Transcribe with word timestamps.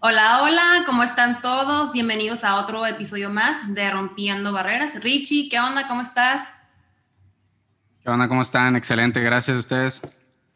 Hola, 0.00 0.44
hola, 0.44 0.84
¿cómo 0.86 1.02
están 1.02 1.42
todos? 1.42 1.90
Bienvenidos 1.90 2.44
a 2.44 2.60
otro 2.60 2.86
episodio 2.86 3.30
más 3.30 3.74
de 3.74 3.90
Rompiendo 3.90 4.52
Barreras. 4.52 5.02
Richie, 5.02 5.48
¿qué 5.48 5.58
onda? 5.58 5.88
¿Cómo 5.88 6.02
estás? 6.02 6.54
¿Qué 8.00 8.08
onda? 8.08 8.28
¿Cómo 8.28 8.42
están? 8.42 8.76
Excelente, 8.76 9.20
gracias 9.20 9.56
a 9.56 9.58
ustedes. 9.58 10.02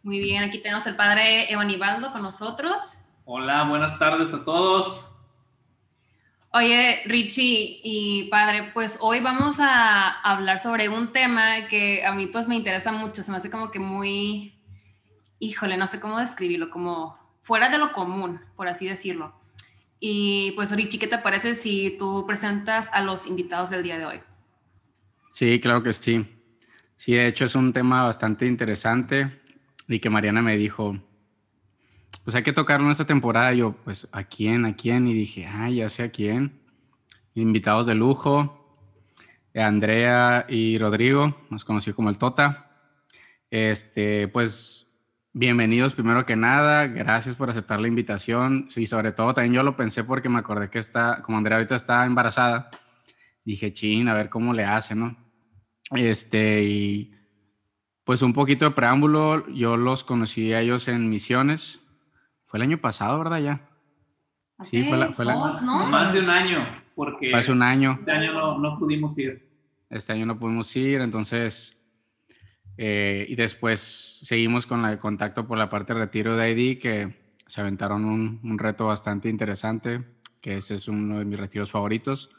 Muy 0.04 0.20
bien, 0.20 0.44
aquí 0.44 0.62
tenemos 0.62 0.86
el 0.86 0.94
padre 0.94 1.52
Evanibaldo 1.52 2.12
con 2.12 2.22
nosotros. 2.22 2.98
Hola, 3.24 3.64
buenas 3.64 3.98
tardes 3.98 4.32
a 4.32 4.44
todos. 4.44 5.12
Oye, 6.52 7.02
Richie 7.06 7.80
y 7.82 8.28
padre, 8.30 8.70
pues 8.72 8.98
hoy 9.00 9.18
vamos 9.18 9.58
a 9.58 10.20
hablar 10.20 10.60
sobre 10.60 10.88
un 10.88 11.12
tema 11.12 11.66
que 11.66 12.06
a 12.06 12.12
mí 12.12 12.26
pues 12.26 12.46
me 12.46 12.54
interesa 12.54 12.92
mucho, 12.92 13.24
se 13.24 13.32
me 13.32 13.38
hace 13.38 13.50
como 13.50 13.72
que 13.72 13.80
muy, 13.80 14.54
híjole, 15.40 15.76
no 15.76 15.88
sé 15.88 15.98
cómo 15.98 16.20
describirlo, 16.20 16.70
como 16.70 17.21
fuera 17.42 17.68
de 17.68 17.78
lo 17.78 17.92
común, 17.92 18.40
por 18.56 18.68
así 18.68 18.86
decirlo. 18.86 19.34
Y 20.00 20.52
pues 20.52 20.70
Richie, 20.74 20.98
¿qué 20.98 21.06
te 21.06 21.18
parece 21.18 21.54
si 21.54 21.96
tú 21.98 22.24
presentas 22.26 22.88
a 22.92 23.02
los 23.02 23.26
invitados 23.26 23.70
del 23.70 23.82
día 23.82 23.98
de 23.98 24.06
hoy? 24.06 24.20
Sí, 25.32 25.60
claro 25.60 25.82
que 25.82 25.92
sí. 25.92 26.26
Sí, 26.96 27.12
de 27.12 27.26
hecho 27.26 27.44
es 27.44 27.54
un 27.54 27.72
tema 27.72 28.04
bastante 28.04 28.46
interesante 28.46 29.40
y 29.88 30.00
que 30.00 30.10
Mariana 30.10 30.42
me 30.42 30.56
dijo, 30.56 30.96
pues 32.24 32.36
hay 32.36 32.42
que 32.42 32.52
tocarlo 32.52 32.86
en 32.86 32.92
esta 32.92 33.06
temporada. 33.06 33.52
yo, 33.52 33.72
pues, 33.84 34.08
¿a 34.12 34.24
quién? 34.24 34.64
¿A 34.66 34.76
quién? 34.76 35.08
Y 35.08 35.14
dije, 35.14 35.46
ah, 35.46 35.70
ya 35.70 35.88
sé 35.88 36.04
a 36.04 36.10
quién. 36.10 36.60
Invitados 37.34 37.86
de 37.86 37.94
lujo, 37.94 38.78
Andrea 39.54 40.46
y 40.48 40.78
Rodrigo, 40.78 41.36
nos 41.50 41.64
conoció 41.64 41.94
como 41.94 42.10
el 42.10 42.18
Tota. 42.18 42.70
Este, 43.50 44.28
pues 44.28 44.81
Bienvenidos 45.34 45.94
primero 45.94 46.26
que 46.26 46.36
nada, 46.36 46.86
gracias 46.88 47.36
por 47.36 47.48
aceptar 47.48 47.80
la 47.80 47.88
invitación. 47.88 48.68
Y 48.76 48.86
sobre 48.86 49.12
todo 49.12 49.32
también 49.32 49.54
yo 49.54 49.62
lo 49.62 49.76
pensé 49.76 50.04
porque 50.04 50.28
me 50.28 50.38
acordé 50.38 50.68
que 50.68 50.78
está, 50.78 51.22
como 51.22 51.38
Andrea 51.38 51.56
ahorita 51.56 51.74
está 51.74 52.04
embarazada, 52.04 52.68
dije, 53.42 53.72
chin, 53.72 54.08
a 54.08 54.14
ver 54.14 54.28
cómo 54.28 54.52
le 54.52 54.64
hace, 54.64 54.94
¿no? 54.94 55.16
Este, 55.92 56.62
y 56.64 57.14
pues 58.04 58.20
un 58.20 58.34
poquito 58.34 58.66
de 58.66 58.72
preámbulo, 58.72 59.48
yo 59.48 59.78
los 59.78 60.04
conocí 60.04 60.52
a 60.52 60.60
ellos 60.60 60.86
en 60.88 61.08
misiones, 61.08 61.80
fue 62.44 62.58
el 62.58 62.64
año 62.64 62.76
pasado, 62.76 63.18
¿verdad? 63.18 63.40
Ya. 63.40 63.68
Sí, 64.64 64.84
fue 64.84 64.98
la... 64.98 65.12
Fue 65.14 65.24
la 65.24 65.34
¿no? 65.34 65.86
Más 65.86 66.12
de 66.12 66.20
un 66.20 66.28
año, 66.28 66.58
porque... 66.94 67.34
Hace 67.34 67.52
un 67.52 67.62
año. 67.62 67.96
Este 68.00 68.12
año 68.12 68.34
no, 68.34 68.58
no 68.58 68.78
pudimos 68.78 69.16
ir. 69.16 69.48
Este 69.88 70.12
año 70.12 70.26
no 70.26 70.38
pudimos 70.38 70.76
ir, 70.76 71.00
entonces 71.00 71.81
eh, 72.76 73.26
y 73.28 73.34
después 73.34 73.80
seguimos 74.22 74.66
con 74.66 74.84
el 74.84 74.98
contacto 74.98 75.46
por 75.46 75.58
la 75.58 75.68
parte 75.68 75.92
de 75.92 76.00
retiro 76.00 76.36
de 76.36 76.50
ID, 76.50 76.80
que 76.80 77.36
se 77.46 77.60
aventaron 77.60 78.04
un, 78.04 78.40
un, 78.42 78.58
reto 78.58 78.86
bastante 78.86 79.28
interesante, 79.28 80.02
que 80.40 80.56
ese 80.56 80.76
es 80.76 80.88
uno 80.88 81.18
de 81.18 81.24
mis 81.24 81.38
retiros 81.38 81.70
favoritos. 81.70 82.30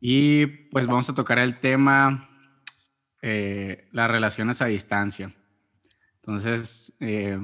Y 0.00 0.46
pues 0.46 0.86
vamos 0.86 1.08
a 1.08 1.14
tocar 1.14 1.38
el 1.38 1.58
tema, 1.60 2.28
eh, 3.22 3.88
las 3.92 4.10
relaciones 4.10 4.60
a 4.60 4.66
distancia. 4.66 5.34
Entonces, 6.16 6.94
eh, 7.00 7.38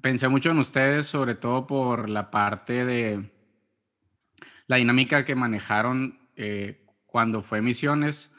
pensé 0.00 0.28
mucho 0.28 0.50
en 0.50 0.58
ustedes, 0.58 1.06
sobre 1.06 1.34
todo 1.34 1.66
por 1.66 2.08
la 2.08 2.30
parte 2.30 2.86
de 2.86 3.30
la 4.66 4.76
dinámica 4.76 5.24
que 5.24 5.34
manejaron 5.34 6.18
cuando 7.06 7.42
fue 7.42 7.60
misiones 7.60 8.31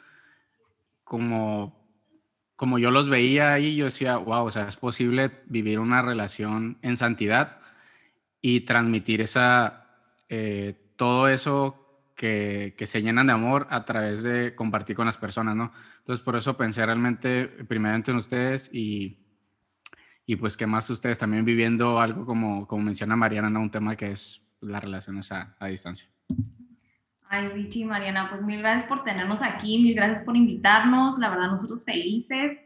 como, 1.04 1.88
como 2.56 2.80
yo 2.80 2.92
los 2.92 3.09
veía 3.09 3.54
ahí, 3.54 3.76
yo 3.76 3.86
decía, 3.86 4.18
wow, 4.18 4.46
o 4.46 4.52
sea, 4.52 4.68
es 4.68 4.78
posible 4.78 5.32
vivir 5.46 5.80
una 5.80 6.02
relación 6.02 6.78
en 6.82 6.98
santidad 6.98 7.59
y 8.42 8.62
transmitir 8.62 9.22
esa, 9.22 9.88
eh, 10.30 10.94
todo 10.96 11.28
eso 11.28 11.80
que, 12.16 12.76
que, 12.78 12.88
se 12.88 13.02
llenan 13.02 13.28
de 13.28 13.34
amor 13.34 13.68
a 13.70 13.86
través 13.86 14.24
de 14.24 14.56
compartir 14.56 14.96
con 14.96 15.06
las 15.06 15.18
personas, 15.18 15.56
¿no? 15.56 15.72
Entonces, 16.00 16.24
por 16.24 16.36
eso 16.36 16.56
pensé 16.56 16.86
realmente, 16.86 17.46
primeramente 17.47 18.12
en 18.12 18.18
ustedes 18.18 18.69
y, 18.74 19.24
y 20.25 20.36
pues 20.36 20.56
que 20.58 20.68
más 20.68 20.90
ustedes 20.90 21.19
también 21.19 21.46
viviendo 21.46 22.00
algo 22.00 22.25
como, 22.25 22.68
como 22.68 22.84
menciona 22.84 23.16
Mariana, 23.16 23.50
¿no? 23.50 23.62
Un 23.62 23.72
tema 23.72 23.96
que 23.96 24.12
es 24.12 24.42
las 24.62 24.84
relaciones 24.84 25.31
a, 25.31 25.56
a 25.59 25.68
distancia. 25.68 26.08
Ay, 27.35 27.47
Richie 27.47 27.81
y 27.81 27.85
Mariana, 27.85 28.29
pues 28.29 28.44
mil 28.44 28.59
gracias 28.59 28.88
por 28.88 29.03
tenernos 29.03 29.41
aquí, 29.41 29.81
mil 29.81 29.95
gracias 29.95 30.21
por 30.23 30.38
invitarnos, 30.38 31.17
la 31.17 31.31
verdad 31.31 31.47
nosotros 31.47 31.83
felices. 31.83 32.59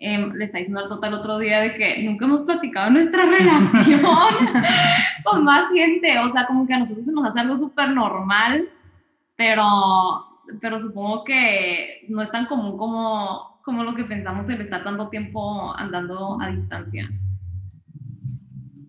Eh, 0.00 0.32
le 0.34 0.44
está 0.44 0.58
diciendo 0.58 0.80
al 0.80 0.88
total 0.88 1.14
otro 1.14 1.38
día 1.38 1.60
de 1.60 1.76
que 1.76 2.02
nunca 2.02 2.24
hemos 2.24 2.42
platicado 2.42 2.90
nuestra 2.90 3.22
relación 3.38 4.00
con 5.24 5.44
más 5.44 5.70
gente, 5.72 6.18
o 6.18 6.28
sea, 6.30 6.44
como 6.48 6.66
que 6.66 6.74
a 6.74 6.78
nosotros 6.80 7.06
se 7.06 7.12
nos 7.12 7.24
hace 7.24 7.38
algo 7.38 7.56
súper 7.56 7.90
normal, 7.90 8.68
pero, 9.36 9.62
pero 10.60 10.80
supongo 10.80 11.22
que 11.22 12.04
no 12.08 12.20
es 12.20 12.32
tan 12.32 12.46
común 12.46 12.76
como, 12.76 13.60
como 13.62 13.84
lo 13.84 13.94
que 13.94 14.02
pensamos 14.02 14.48
el 14.48 14.60
estar 14.60 14.82
tanto 14.82 15.08
tiempo 15.08 15.72
andando 15.76 16.36
a 16.40 16.48
distancia. 16.48 17.08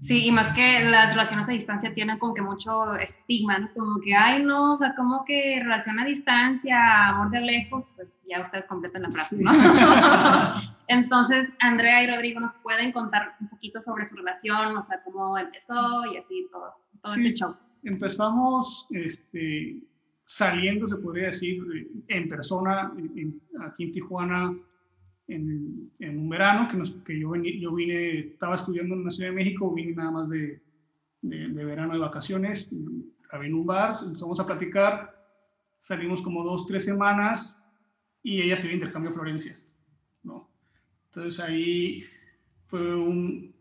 Sí, 0.02 0.26
y 0.26 0.32
más 0.32 0.50
que 0.56 0.84
las 0.84 1.12
relaciones 1.12 1.48
a 1.48 1.52
distancia 1.52 1.94
tienen 1.94 2.18
como 2.18 2.34
que 2.34 2.42
mucho 2.42 2.96
estigma, 2.96 3.60
¿no? 3.60 3.70
Como 3.76 4.02
que, 4.02 4.16
ay, 4.16 4.44
no, 4.44 4.74
o 4.74 4.76
sea, 4.76 4.96
como 4.96 5.24
que 5.26 5.60
relación 5.62 6.00
a 6.00 6.06
distancia, 6.06 7.10
amor 7.10 7.30
de 7.30 7.42
lejos, 7.42 7.86
pues 7.96 8.20
ya 8.28 8.42
ustedes 8.42 8.66
completan 8.66 9.04
la 9.04 9.12
frase, 9.12 9.38
¿no? 9.38 9.52
Entonces, 10.88 11.56
Andrea 11.60 12.04
y 12.04 12.08
Rodrigo 12.08 12.40
nos 12.40 12.56
pueden 12.56 12.92
contar 12.92 13.36
un 13.40 13.50
poquito 13.50 13.80
sobre 13.80 14.06
su 14.06 14.16
relación, 14.16 14.76
o 14.76 14.84
sea, 14.84 15.04
cómo 15.04 15.38
empezó 15.38 16.06
y 16.12 16.18
así 16.18 16.48
todo, 16.52 16.74
todo 17.04 17.14
sí, 17.14 17.28
este 17.28 17.40
show. 17.40 17.56
Empezamos 17.84 18.88
este, 18.90 19.84
saliendo, 20.26 20.88
se 20.88 20.98
podría 20.98 21.28
decir, 21.28 21.62
en 22.08 22.28
persona, 22.28 22.92
aquí 23.68 23.84
en 23.84 23.92
Tijuana, 23.92 24.52
en, 25.34 26.20
un 26.20 26.30
verano 26.30 26.70
que, 26.70 26.78
nos, 26.78 26.92
que 26.92 27.20
yo, 27.20 27.32
vine, 27.32 27.60
yo 27.60 27.74
vine, 27.74 28.20
estaba 28.20 28.56
estudiando 28.56 28.96
en 28.96 29.04
la 29.04 29.10
Ciudad 29.10 29.30
de 29.30 29.36
México, 29.36 29.74
vine 29.74 29.94
nada 29.94 30.12
más 30.12 30.30
de, 30.30 30.62
de, 31.22 31.66
verano 31.66 31.94
de 31.94 32.00
vacaciones, 32.00 32.70
había 33.32 33.50
en 33.50 33.56
un 33.56 33.66
bar, 33.66 33.96
empezamos 34.04 34.40
a 34.40 34.46
platicar, 34.46 35.16
salimos 35.80 36.22
como 36.22 36.44
dos, 36.44 36.66
tres 36.68 36.86
semanas 36.86 37.64
y 38.24 38.42
ella 38.42 38.58
se 38.58 38.68
iba 38.68 38.72
a 38.72 38.76
intercambio 38.76 39.12
a 39.12 39.14
Florencia, 39.14 39.58
¿no? 40.24 40.50
Entonces 41.08 41.40
ahí 41.44 42.06
fue 42.64 42.96
un, 42.96 43.54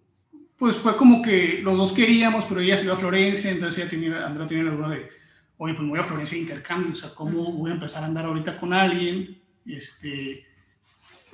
pues 0.57 0.77
fue 0.77 0.97
como 0.97 1.23
que 1.23 1.61
los 1.63 1.77
dos 1.77 1.93
queríamos, 1.93 2.45
pero 2.47 2.61
ella 2.61 2.77
se 2.77 2.85
iba 2.85 2.95
a 2.95 2.99
Florencia, 2.99 3.51
entonces 3.51 3.79
ella 3.79 3.91
tenía, 3.91 4.27
Andrea 4.27 4.47
tenía 4.47 4.65
la 4.65 4.75
duda 4.75 4.89
de, 4.91 5.09
oye, 5.57 5.75
pues 5.75 5.89
voy 5.89 5.99
a 5.99 6.05
Florencia 6.05 6.37
de 6.37 6.43
intercambio, 6.43 6.93
o 6.93 6.97
sea, 6.97 7.15
¿cómo 7.15 7.53
voy 7.53 7.71
a 7.71 7.75
empezar 7.75 8.03
a 8.03 8.07
andar 8.07 8.25
ahorita 8.25 8.59
con 8.59 8.73
alguien? 8.73 9.41
Este, 9.67 10.47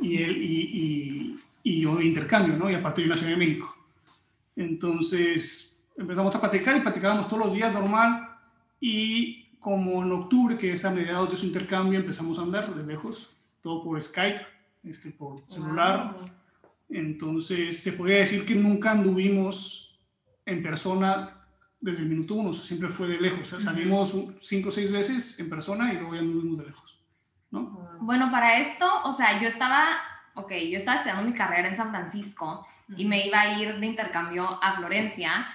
y, 0.01 0.23
él, 0.23 0.43
y, 0.43 1.41
y, 1.63 1.81
yo 1.81 1.97
de 1.97 2.05
intercambio, 2.05 2.57
¿no? 2.57 2.71
Y 2.71 2.75
aparte 2.75 3.03
yo 3.03 3.09
nací 3.09 3.25
en 3.25 3.39
México. 3.39 3.75
Entonces 4.55 5.85
empezamos 5.97 6.35
a 6.35 6.41
platicar 6.41 6.77
y 6.77 6.81
platicábamos 6.81 7.29
todos 7.29 7.47
los 7.47 7.55
días 7.55 7.73
normal 7.73 8.29
y 8.81 9.47
como 9.59 10.03
en 10.03 10.13
octubre, 10.13 10.57
que 10.57 10.73
es 10.73 10.85
a 10.85 10.91
mediados 10.91 11.31
de 11.31 11.37
su 11.37 11.47
intercambio, 11.47 11.99
empezamos 11.99 12.39
a 12.39 12.43
andar 12.43 12.73
de 12.75 12.87
lejos, 12.87 13.31
todo 13.63 13.83
por 13.83 14.01
Skype, 14.01 14.43
este, 14.85 15.11
por 15.11 15.41
celular. 15.41 16.15
Entonces 16.89 17.83
se 17.83 17.93
podría 17.93 18.19
decir 18.19 18.47
que 18.47 18.55
nunca 18.55 18.93
anduvimos 18.93 19.99
en 20.45 20.63
persona 20.63 21.37
desde 21.81 22.03
el 22.03 22.09
minuto 22.09 22.35
uno, 22.35 22.53
siempre 22.53 22.89
fue 22.89 23.09
de 23.09 23.21
lejos. 23.21 23.49
salimos 23.49 24.17
cinco 24.41 24.69
o 24.69 24.73
seis 24.73 24.93
veces 24.93 25.39
en 25.41 25.49
persona 25.49 25.93
y 25.93 25.97
luego 25.97 26.15
ya 26.15 26.21
anduvimos 26.21 26.59
de 26.59 26.65
lejos. 26.67 27.01
Bueno, 28.01 28.31
para 28.31 28.59
esto, 28.59 28.89
o 29.05 29.13
sea, 29.13 29.41
yo 29.41 29.49
estaba, 29.49 29.85
ok, 30.35 30.53
yo 30.71 30.79
estaba 30.79 30.97
estudiando 30.97 31.25
mi 31.25 31.35
carrera 31.35 31.69
en 31.69 31.77
San 31.77 31.91
Francisco 31.91 32.67
y 32.97 33.05
me 33.05 33.27
iba 33.27 33.41
a 33.41 33.59
ir 33.59 33.79
de 33.79 33.87
intercambio 33.87 34.59
a 34.63 34.73
Florencia 34.73 35.47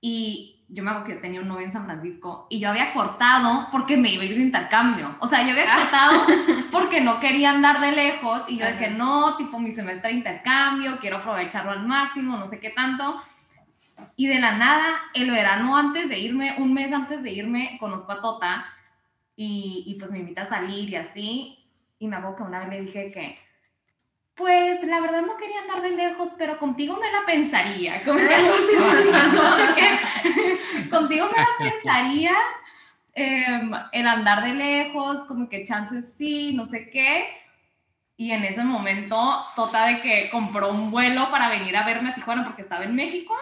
y 0.00 0.56
yo 0.68 0.84
me 0.84 0.90
acuerdo 0.90 1.06
que 1.08 1.14
yo 1.14 1.20
tenía 1.20 1.40
un 1.40 1.48
novio 1.48 1.66
en 1.66 1.72
San 1.72 1.84
Francisco 1.84 2.46
y 2.48 2.60
yo 2.60 2.70
había 2.70 2.92
cortado 2.92 3.66
porque 3.72 3.96
me 3.96 4.10
iba 4.10 4.22
a 4.22 4.26
ir 4.26 4.36
de 4.36 4.42
intercambio. 4.42 5.16
O 5.20 5.26
sea, 5.26 5.42
yo 5.42 5.50
había 5.50 5.74
cortado 5.74 6.26
porque 6.70 7.00
no 7.00 7.18
quería 7.18 7.50
andar 7.50 7.80
de 7.80 7.92
lejos 7.92 8.42
y 8.48 8.58
yo 8.58 8.66
que 8.78 8.88
no, 8.88 9.36
tipo 9.36 9.58
mi 9.58 9.72
semestre 9.72 10.10
de 10.10 10.18
intercambio, 10.18 10.98
quiero 11.00 11.18
aprovecharlo 11.18 11.72
al 11.72 11.86
máximo, 11.86 12.36
no 12.36 12.48
sé 12.48 12.60
qué 12.60 12.70
tanto. 12.70 13.20
Y 14.16 14.28
de 14.28 14.38
la 14.38 14.56
nada, 14.56 14.96
el 15.14 15.30
verano 15.30 15.76
antes 15.76 16.08
de 16.08 16.18
irme, 16.18 16.54
un 16.58 16.72
mes 16.72 16.92
antes 16.92 17.22
de 17.22 17.32
irme, 17.32 17.76
conozco 17.80 18.12
a 18.12 18.20
Tota 18.20 18.66
y, 19.36 19.96
pues 19.98 20.10
me 20.10 20.18
invita 20.18 20.42
a 20.42 20.46
salir 20.46 20.88
y 20.90 20.96
así. 20.96 21.59
Y 22.00 22.08
me 22.08 22.16
que 22.36 22.42
una 22.42 22.60
vez 22.60 22.68
le 22.70 22.80
dije 22.80 23.12
que, 23.12 23.38
pues 24.34 24.82
la 24.84 25.00
verdad 25.00 25.20
no 25.20 25.36
quería 25.36 25.60
andar 25.60 25.82
de 25.82 25.90
lejos, 25.90 26.30
pero 26.38 26.58
contigo 26.58 26.96
me 26.96 27.12
la 27.12 27.26
pensaría. 27.26 28.02
Como 28.02 28.18
que, 28.18 28.26
contigo 30.90 31.26
me 31.26 31.38
la 31.38 31.72
pensaría 31.72 32.32
em, 33.12 33.70
el 33.92 34.08
andar 34.08 34.42
de 34.42 34.54
lejos, 34.54 35.26
como 35.28 35.46
que 35.46 35.64
chances 35.64 36.14
sí, 36.16 36.54
no 36.54 36.64
sé 36.64 36.88
qué. 36.88 37.28
Y 38.16 38.32
en 38.32 38.44
ese 38.44 38.64
momento, 38.64 39.44
Tota 39.54 39.86
de 39.86 40.00
que 40.00 40.30
compró 40.30 40.70
un 40.70 40.90
vuelo 40.90 41.30
para 41.30 41.50
venir 41.50 41.76
a 41.76 41.84
verme 41.84 42.08
a 42.08 42.14
Tijuana 42.14 42.44
porque 42.44 42.62
estaba 42.62 42.84
en 42.84 42.94
México. 42.94 43.36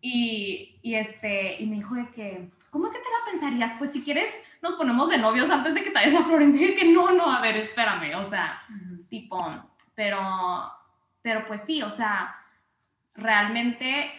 Y, 0.00 0.80
y, 0.82 0.94
este, 0.96 1.62
y 1.62 1.66
me 1.66 1.76
dijo 1.76 1.94
de 1.94 2.08
que, 2.08 2.48
¿cómo 2.70 2.90
que 2.90 2.98
te 2.98 3.04
la 3.04 3.30
pensarías? 3.30 3.72
Pues 3.78 3.92
si 3.92 4.02
quieres, 4.02 4.30
nos 4.62 4.74
ponemos 4.74 5.08
de 5.08 5.18
novios 5.18 5.50
antes 5.50 5.74
de 5.74 5.82
que 5.82 5.90
te 5.90 5.94
vayas 5.94 6.14
a 6.14 6.24
Florencia. 6.24 6.68
Y 6.68 6.74
que 6.74 6.92
no, 6.92 7.12
no, 7.12 7.30
a 7.30 7.40
ver, 7.40 7.56
espérame, 7.56 8.14
o 8.16 8.28
sea, 8.28 8.62
tipo, 9.08 9.38
pero, 9.94 10.72
pero 11.22 11.44
pues 11.44 11.62
sí, 11.62 11.82
o 11.82 11.90
sea, 11.90 12.36
realmente 13.14 14.10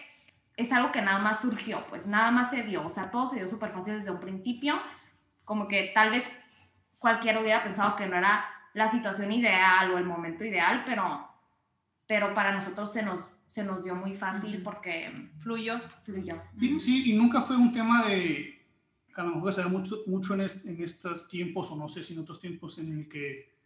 es 0.56 0.72
algo 0.72 0.92
que 0.92 1.00
nada 1.00 1.18
más 1.18 1.40
surgió, 1.40 1.84
pues 1.88 2.06
nada 2.06 2.30
más 2.30 2.50
se 2.50 2.62
dio, 2.62 2.86
o 2.86 2.90
sea, 2.90 3.10
todo 3.10 3.26
se 3.26 3.36
dio 3.36 3.48
súper 3.48 3.70
fácil 3.70 3.94
desde 3.94 4.10
un 4.10 4.20
principio, 4.20 4.80
como 5.44 5.68
que 5.68 5.90
tal 5.94 6.10
vez 6.10 6.38
cualquiera 6.98 7.40
hubiera 7.40 7.62
pensado 7.62 7.96
que 7.96 8.06
no 8.06 8.16
era 8.16 8.44
la 8.74 8.88
situación 8.88 9.32
ideal 9.32 9.90
o 9.90 9.98
el 9.98 10.04
momento 10.04 10.44
ideal, 10.44 10.82
pero, 10.84 11.28
pero 12.06 12.34
para 12.34 12.52
nosotros 12.52 12.92
se 12.92 13.02
nos, 13.02 13.26
se 13.50 13.62
nos 13.62 13.84
dio 13.84 13.94
muy 13.94 14.14
fácil 14.14 14.62
porque 14.62 15.28
fluyó, 15.40 15.78
fluyó. 16.04 16.40
Sí, 16.78 17.10
y 17.10 17.12
nunca 17.12 17.42
fue 17.42 17.58
un 17.58 17.70
tema 17.70 18.06
de, 18.06 18.58
a 19.14 19.22
lo 19.22 19.34
mejor 19.34 19.52
se 19.52 19.60
da 19.60 19.68
mucho, 19.68 19.98
mucho 20.06 20.32
en, 20.32 20.40
en 20.40 20.82
estos 20.82 21.28
tiempos, 21.28 21.70
o 21.70 21.76
no 21.76 21.86
sé 21.86 22.02
si 22.02 22.14
en 22.14 22.20
otros 22.20 22.40
tiempos, 22.40 22.78
en 22.78 23.00
el 23.00 23.08
que 23.08 23.60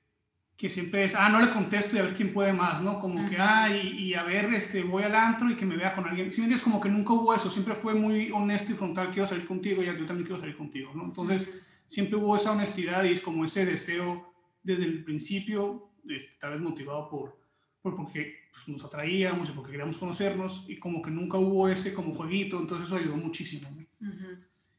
que 0.57 0.71
siempre 0.71 1.05
es, 1.05 1.17
ah, 1.17 1.29
no 1.29 1.41
le 1.41 1.51
contesto 1.51 1.97
y 1.97 1.99
a 1.99 2.03
ver 2.03 2.15
quién 2.15 2.33
puede 2.33 2.53
más, 2.53 2.81
¿no? 2.81 2.99
Como 3.01 3.29
que, 3.29 3.37
ah, 3.39 3.69
y, 3.77 4.15
a 4.15 4.23
ver, 4.23 4.55
este, 4.55 4.83
voy 4.83 5.03
al 5.03 5.15
antro 5.15 5.51
y 5.51 5.57
que 5.57 5.67
me 5.67 5.77
vea 5.77 5.95
con 5.95 6.07
alguien. 6.07 6.33
Si 6.33 6.43
me 6.43 6.59
como 6.61 6.81
que 6.81 6.89
nunca 6.89 7.13
hubo 7.13 7.35
eso, 7.35 7.51
siempre 7.51 7.75
fue 7.75 7.95
muy 7.95 8.31
honesto 8.31 8.71
y 8.71 8.77
frontal, 8.77 9.11
quiero 9.11 9.27
salir 9.27 9.47
contigo 9.47 9.83
y 9.83 9.87
yo 9.87 10.07
también 10.07 10.27
quiero 10.27 10.41
salir 10.41 10.57
contigo, 10.57 10.93
¿no? 10.95 11.05
Entonces, 11.05 11.51
siempre 11.87 12.17
hubo 12.17 12.37
esa 12.37 12.53
honestidad 12.53 13.03
y 13.05 13.13
es 13.13 13.21
como 13.21 13.45
ese 13.45 13.67
deseo 13.67 14.33
desde 14.63 14.85
el 14.85 15.03
principio, 15.03 15.91
este, 16.09 16.37
tal 16.41 16.53
vez 16.53 16.61
motivado 16.61 17.09
por, 17.09 17.37
por 17.85 17.97
porque 17.97 18.49
pues, 18.51 18.67
nos 18.67 18.83
atraíamos 18.83 19.51
y 19.51 19.53
porque 19.53 19.73
queríamos 19.73 19.99
conocernos 19.99 20.65
y 20.69 20.79
como 20.79 21.03
que 21.03 21.11
nunca 21.11 21.37
hubo 21.37 21.69
ese 21.69 21.93
como 21.93 22.15
jueguito, 22.15 22.59
entonces 22.59 22.87
eso 22.87 22.97
ayudó 22.97 23.17
muchísimo. 23.17 23.69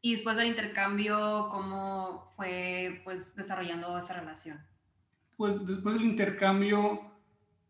Y 0.02 0.14
después 0.14 0.36
del 0.36 0.48
intercambio, 0.48 1.48
¿cómo 1.52 2.34
fue 2.36 3.02
pues 3.04 3.36
desarrollando 3.36 3.98
esa 4.00 4.20
relación? 4.20 4.60
pues 5.38 5.66
después 5.66 5.96
del 5.96 6.06
intercambio, 6.06 7.02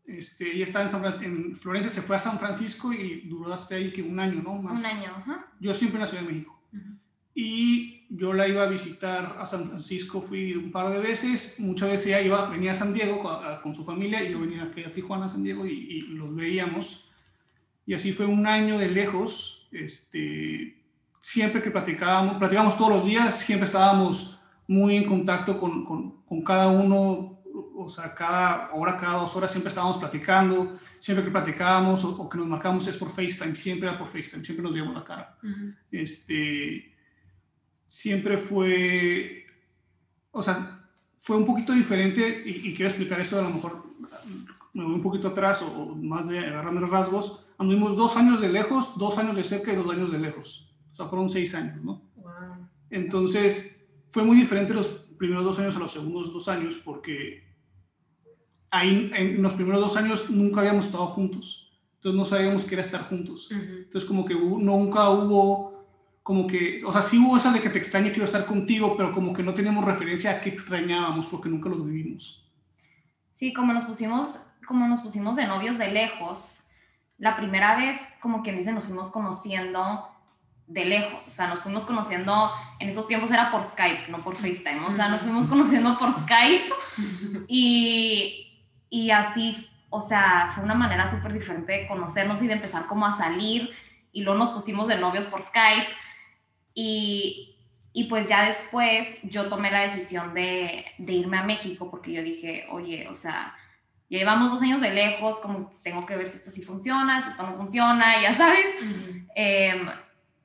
este, 0.06 0.54
ella 0.54 0.64
estaba 0.64 0.84
en, 0.84 0.90
San 0.90 1.24
en 1.24 1.56
Florencia, 1.56 1.90
se 1.90 2.02
fue 2.02 2.16
a 2.16 2.20
San 2.20 2.38
Francisco 2.38 2.92
y 2.92 3.22
duró 3.22 3.52
hasta 3.52 3.74
ahí 3.74 3.92
que 3.92 4.02
un 4.02 4.18
año, 4.18 4.42
¿no? 4.42 4.54
Más. 4.54 4.80
Un 4.80 4.86
año, 4.86 5.10
ajá. 5.16 5.52
Yo 5.60 5.74
siempre 5.74 5.96
en 5.96 6.02
la 6.02 6.06
Ciudad 6.06 6.22
de 6.22 6.32
México. 6.32 6.58
Y 7.34 7.95
yo 8.08 8.32
la 8.32 8.46
iba 8.46 8.62
a 8.62 8.68
visitar 8.68 9.36
a 9.38 9.46
San 9.46 9.68
Francisco, 9.68 10.20
fui 10.20 10.54
un 10.54 10.70
par 10.70 10.90
de 10.90 10.98
veces, 10.98 11.58
muchas 11.58 11.90
veces 11.90 12.06
ella 12.08 12.20
iba, 12.20 12.48
venía 12.48 12.72
a 12.72 12.74
San 12.74 12.94
Diego 12.94 13.20
con, 13.62 13.74
su 13.74 13.84
familia 13.84 14.22
y 14.22 14.32
yo 14.32 14.40
venía 14.40 14.64
aquí 14.64 14.84
a 14.84 14.92
Tijuana, 14.92 15.26
a 15.26 15.28
San 15.28 15.42
Diego 15.42 15.66
y, 15.66 15.72
y, 15.72 16.00
los 16.02 16.34
veíamos. 16.34 17.10
Y 17.84 17.94
así 17.94 18.12
fue 18.12 18.26
un 18.26 18.46
año 18.46 18.78
de 18.78 18.88
lejos, 18.88 19.68
este, 19.72 20.82
siempre 21.20 21.62
que 21.62 21.70
platicábamos, 21.70 22.38
platicábamos 22.38 22.76
todos 22.76 22.90
los 22.90 23.04
días, 23.04 23.38
siempre 23.38 23.66
estábamos 23.66 24.40
muy 24.66 24.96
en 24.96 25.04
contacto 25.04 25.58
con, 25.58 25.84
con, 25.84 26.22
con 26.24 26.42
cada 26.42 26.68
uno 26.68 27.36
o 27.78 27.88
sea, 27.88 28.14
cada 28.14 28.70
hora, 28.72 28.96
cada 28.96 29.20
dos 29.20 29.36
horas 29.36 29.50
siempre 29.50 29.68
estábamos 29.68 29.98
platicando, 29.98 30.78
siempre 30.98 31.24
que 31.24 31.30
platicábamos 31.30 32.04
o, 32.04 32.28
que 32.28 32.38
nos 32.38 32.46
marcamos 32.46 32.86
es 32.88 32.96
por 32.96 33.10
FaceTime, 33.10 33.54
siempre 33.54 33.88
era 33.88 33.98
por 33.98 34.08
FaceTime, 34.08 34.44
siempre 34.44 34.62
nos 34.62 34.72
veíamos 34.72 34.94
la 34.94 35.04
cara. 35.04 35.38
este, 35.90 36.95
siempre 37.86 38.38
fue, 38.38 39.46
o 40.30 40.42
sea, 40.42 40.88
fue 41.18 41.36
un 41.36 41.46
poquito 41.46 41.72
diferente 41.72 42.42
y, 42.44 42.74
quiero 42.74 42.88
explicar 42.88 43.20
esto, 43.20 43.38
a 43.38 43.42
lo 43.42 43.50
mejor 43.50 43.84
me 44.74 44.84
voy 44.84 44.94
un 44.94 45.02
poquito 45.02 45.28
atrás 45.28 45.62
o, 45.62 45.94
más 45.94 46.28
de 46.28 46.38
agarrarme 46.38 46.80
los 46.80 46.90
rasgos. 46.90 47.46
Anduvimos 47.58 47.96
dos 47.96 48.16
años 48.16 48.40
de 48.40 48.50
lejos, 48.50 48.98
dos 48.98 49.18
años 49.18 49.34
de 49.34 49.44
cerca 49.44 49.72
y 49.72 49.76
dos 49.76 49.90
años 49.90 50.12
de 50.12 50.18
lejos. 50.18 50.74
O 50.92 50.96
sea, 50.96 51.06
fueron 51.06 51.28
seis 51.28 51.54
años, 51.54 51.82
¿no? 51.82 52.02
Entonces, 52.90 53.84
fue 54.10 54.22
muy 54.22 54.36
diferente 54.36 54.74
los 54.74 54.88
primeros 55.18 55.44
dos 55.44 55.58
años 55.58 55.76
a 55.76 55.78
los 55.78 55.90
segundos 55.90 56.32
dos 56.32 56.48
años 56.48 56.80
porque 56.84 57.44
ahí 58.70 59.10
en 59.14 59.42
los 59.42 59.54
primeros 59.54 59.80
dos 59.80 59.96
años 59.96 60.30
nunca 60.30 60.60
habíamos 60.60 60.86
estado 60.86 61.06
juntos. 61.06 61.66
Entonces 61.96 62.18
no 62.18 62.24
sabíamos 62.24 62.64
qué 62.64 62.74
era 62.74 62.82
estar 62.82 63.02
juntos. 63.04 63.48
Entonces 63.50 64.04
como 64.06 64.24
que 64.24 64.34
nunca 64.34 65.10
hubo, 65.10 65.75
como 66.26 66.48
que, 66.48 66.82
o 66.84 66.92
sea, 66.92 67.02
sí 67.02 67.18
hubo 67.18 67.36
esa 67.36 67.52
de 67.52 67.60
que 67.60 67.70
te 67.70 67.78
extraño, 67.78 68.08
quiero 68.08 68.24
estar 68.24 68.46
contigo, 68.46 68.96
pero 68.96 69.12
como 69.12 69.32
que 69.32 69.44
no 69.44 69.54
teníamos 69.54 69.84
referencia 69.84 70.32
a 70.32 70.40
qué 70.40 70.48
extrañábamos 70.48 71.28
porque 71.28 71.48
nunca 71.48 71.68
lo 71.68 71.76
vivimos. 71.84 72.44
Sí, 73.30 73.52
como 73.52 73.72
nos 73.72 73.84
pusimos, 73.84 74.40
como 74.66 74.88
nos 74.88 75.02
pusimos 75.02 75.36
de 75.36 75.46
novios 75.46 75.78
de 75.78 75.86
lejos, 75.86 76.64
la 77.18 77.36
primera 77.36 77.76
vez, 77.76 77.96
como 78.20 78.42
quien 78.42 78.58
dice, 78.58 78.72
nos 78.72 78.86
fuimos 78.86 79.12
conociendo 79.12 80.08
de 80.66 80.84
lejos, 80.84 81.28
o 81.28 81.30
sea, 81.30 81.46
nos 81.46 81.60
fuimos 81.60 81.84
conociendo, 81.84 82.50
en 82.80 82.88
esos 82.88 83.06
tiempos 83.06 83.30
era 83.30 83.52
por 83.52 83.62
Skype, 83.62 84.10
no 84.10 84.24
por 84.24 84.34
FaceTime, 84.34 84.84
o 84.84 84.96
sea, 84.96 85.06
nos 85.06 85.22
fuimos 85.22 85.46
conociendo 85.46 85.96
por 85.96 86.12
Skype 86.12 86.72
y, 87.46 88.64
y 88.90 89.12
así, 89.12 89.68
o 89.90 90.00
sea, 90.00 90.50
fue 90.52 90.64
una 90.64 90.74
manera 90.74 91.08
súper 91.08 91.32
diferente 91.32 91.72
de 91.72 91.86
conocernos 91.86 92.42
y 92.42 92.48
de 92.48 92.54
empezar 92.54 92.86
como 92.86 93.06
a 93.06 93.16
salir. 93.16 93.70
Y 94.10 94.22
luego 94.22 94.38
nos 94.38 94.48
pusimos 94.48 94.88
de 94.88 94.98
novios 94.98 95.26
por 95.26 95.42
Skype. 95.42 95.86
Y, 96.78 97.56
y 97.94 98.04
pues 98.04 98.28
ya 98.28 98.46
después 98.46 99.18
yo 99.22 99.48
tomé 99.48 99.70
la 99.70 99.80
decisión 99.80 100.34
de, 100.34 100.84
de, 100.98 101.12
irme 101.14 101.38
a 101.38 101.42
México 101.42 101.90
porque 101.90 102.12
yo 102.12 102.22
dije, 102.22 102.66
oye, 102.70 103.08
o 103.08 103.14
sea, 103.14 103.54
ya 104.10 104.18
llevamos 104.18 104.52
dos 104.52 104.60
años 104.60 104.82
de 104.82 104.90
lejos, 104.90 105.36
como 105.36 105.72
tengo 105.82 106.04
que 106.04 106.16
ver 106.16 106.26
si 106.26 106.36
esto 106.36 106.50
sí 106.50 106.62
funciona, 106.62 107.22
si 107.22 107.30
esto 107.30 107.44
no 107.44 107.56
funciona, 107.56 108.20
ya 108.20 108.34
sabes. 108.34 108.66
Em, 109.34 109.88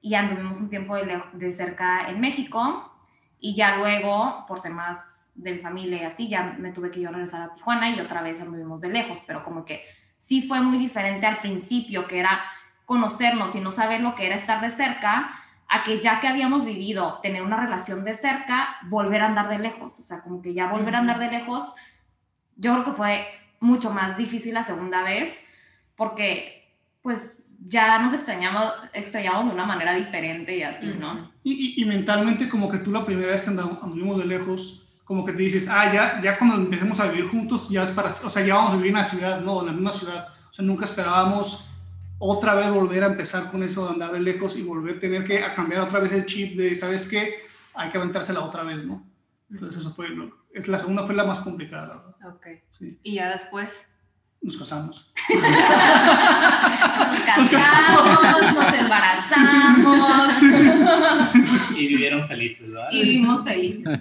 y 0.02 0.16
anduvimos 0.16 0.62
un 0.62 0.70
tiempo 0.70 0.96
de, 0.96 1.22
de 1.34 1.52
cerca 1.52 2.10
en 2.10 2.22
México 2.22 2.90
y 3.40 3.56
ya 3.56 3.76
luego, 3.76 4.46
por 4.48 4.62
temas 4.62 5.34
de 5.36 5.52
mi 5.52 5.60
familia 5.60 6.02
y 6.02 6.06
así, 6.06 6.30
ya 6.30 6.56
me 6.58 6.72
tuve 6.72 6.92
que 6.92 7.02
yo 7.02 7.10
regresar 7.10 7.42
a 7.42 7.54
Tijuana 7.54 7.90
y 7.90 8.00
otra 8.00 8.22
vez 8.22 8.40
anduvimos 8.40 8.80
de 8.80 8.90
lejos, 8.90 9.20
pero 9.28 9.44
como 9.44 9.66
que 9.66 9.84
sí 10.20 10.42
fue 10.42 10.62
muy 10.62 10.78
diferente 10.78 11.26
al 11.26 11.38
principio, 11.38 12.08
que 12.08 12.20
era 12.20 12.42
conocernos 12.86 13.56
y 13.56 13.60
no 13.60 13.72
saber 13.72 14.00
lo 14.00 14.16
que 14.16 14.28
era 14.28 14.36
estar 14.36 14.62
de 14.62 14.70
cerca, 14.70 15.32
a 15.74 15.84
que 15.84 16.02
ya 16.02 16.20
que 16.20 16.28
habíamos 16.28 16.66
vivido 16.66 17.20
tener 17.24 17.42
una 17.42 17.56
relación 17.56 18.04
de 18.04 18.14
cerca, 18.14 18.76
volver 18.90 19.22
a 19.22 19.28
andar 19.28 19.48
de 19.48 19.58
lejos. 19.58 19.98
O 19.98 20.02
sea, 20.02 20.22
como 20.22 20.42
que 20.42 20.54
ya 20.54 20.68
volver 20.68 20.94
a 20.96 21.00
andar 21.00 21.18
de 21.18 21.32
lejos, 21.32 21.74
yo 22.58 22.74
creo 22.74 22.84
que 22.84 22.92
fue 22.92 23.26
mucho 23.62 23.90
más 23.92 24.18
difícil 24.18 24.54
la 24.54 24.66
segunda 24.66 25.02
vez, 25.02 25.48
porque 25.96 26.76
pues 27.02 27.50
ya 27.66 28.00
nos 28.00 28.12
extrañamos, 28.12 28.74
extrañamos 28.92 29.46
de 29.46 29.54
una 29.54 29.66
manera 29.66 29.96
diferente 29.96 30.58
y 30.58 30.64
así, 30.64 30.88
¿no? 31.00 31.32
Y, 31.42 31.82
y, 31.82 31.86
mentalmente 31.86 32.50
como 32.50 32.70
que 32.70 32.80
tú 32.80 32.92
la 32.92 33.06
primera 33.06 33.32
vez 33.32 33.42
que 33.42 33.50
andamos, 33.50 34.18
de 34.18 34.26
lejos, 34.26 35.02
como 35.06 35.24
que 35.24 35.32
te 35.32 35.44
dices, 35.44 35.70
ah, 35.70 35.90
ya, 35.94 36.22
ya 36.22 36.38
cuando 36.38 36.58
empecemos 36.58 37.00
a 37.00 37.08
vivir 37.08 37.30
juntos, 37.30 37.70
ya 37.70 37.84
es 37.84 37.92
para, 37.92 38.10
o 38.10 38.30
sea, 38.30 38.46
ya 38.46 38.56
vamos 38.56 38.74
a 38.74 38.76
vivir 38.76 38.92
en 38.92 38.98
la 38.98 39.04
ciudad, 39.06 39.40
no, 39.40 39.62
en 39.62 39.68
la 39.68 39.72
misma 39.72 39.92
ciudad. 39.92 40.28
O 40.50 40.54
sea, 40.54 40.66
nunca 40.66 40.84
esperábamos 40.84 41.71
otra 42.24 42.54
vez 42.54 42.70
volver 42.70 43.04
a 43.04 43.08
empezar 43.08 43.50
con 43.50 43.64
eso 43.64 43.86
de 43.86 43.94
andar 43.94 44.12
de 44.12 44.20
lejos 44.20 44.56
y 44.58 44.62
volver 44.62 44.98
a 44.98 45.00
tener 45.00 45.24
que 45.24 45.44
a 45.44 45.56
cambiar 45.56 45.82
otra 45.82 46.00
vez 46.00 46.12
el 46.14 46.26
chip 46.28 46.56
de, 46.56 46.76
¿sabes 46.76 47.08
qué? 47.08 47.40
Hay 47.74 47.90
que 47.90 47.98
aventársela 47.98 48.42
otra 48.42 48.64
vez, 48.64 48.86
¿no? 48.86 49.04
Entonces 49.50 49.82
eso 49.82 49.92
fue, 49.92 50.08
es, 50.54 50.68
la 50.68 50.78
segunda 50.78 51.04
fue 51.04 51.16
la 51.16 51.24
más 51.24 51.40
complicada. 51.40 52.16
Ok. 52.24 52.46
Sí. 52.70 53.00
Y 53.02 53.16
ya 53.16 53.32
después 53.32 53.92
nos 54.40 54.56
casamos. 54.56 55.12
nos 55.30 55.40
casamos, 57.50 58.54
nos 58.54 58.74
embarazamos. 58.74 60.44
Y 61.76 61.88
vivieron 61.88 62.28
felices, 62.28 62.72
¿verdad? 62.72 62.88
Y 62.92 63.02
vivimos 63.02 63.44
felices. 63.44 64.00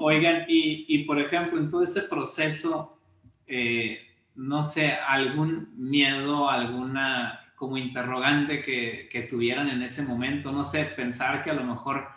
Oigan, 0.00 0.44
y, 0.48 0.86
y, 0.88 1.04
por 1.04 1.20
ejemplo, 1.20 1.58
en 1.58 1.70
todo 1.70 1.82
ese 1.82 2.00
proceso, 2.02 2.98
eh, 3.46 3.98
no 4.34 4.62
sé, 4.62 4.92
algún 4.92 5.72
miedo, 5.76 6.48
alguna 6.48 7.52
como 7.56 7.76
interrogante 7.76 8.62
que, 8.62 9.08
que 9.10 9.22
tuvieran 9.22 9.68
en 9.68 9.82
ese 9.82 10.02
momento, 10.02 10.50
no 10.50 10.64
sé, 10.64 10.84
pensar 10.84 11.42
que 11.42 11.50
a 11.50 11.54
lo 11.54 11.64
mejor 11.64 12.08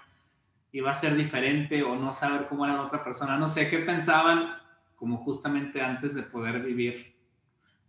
iba 0.71 0.89
a 0.89 0.95
ser 0.95 1.15
diferente 1.15 1.83
o 1.83 1.95
no 1.95 2.13
saber 2.13 2.47
cómo 2.47 2.65
era 2.65 2.75
la 2.75 2.83
otra 2.83 3.03
persona, 3.03 3.37
no 3.37 3.47
sé, 3.47 3.69
¿qué 3.69 3.79
pensaban 3.79 4.55
como 4.95 5.17
justamente 5.17 5.81
antes 5.81 6.15
de 6.15 6.23
poder 6.23 6.61
vivir 6.61 7.13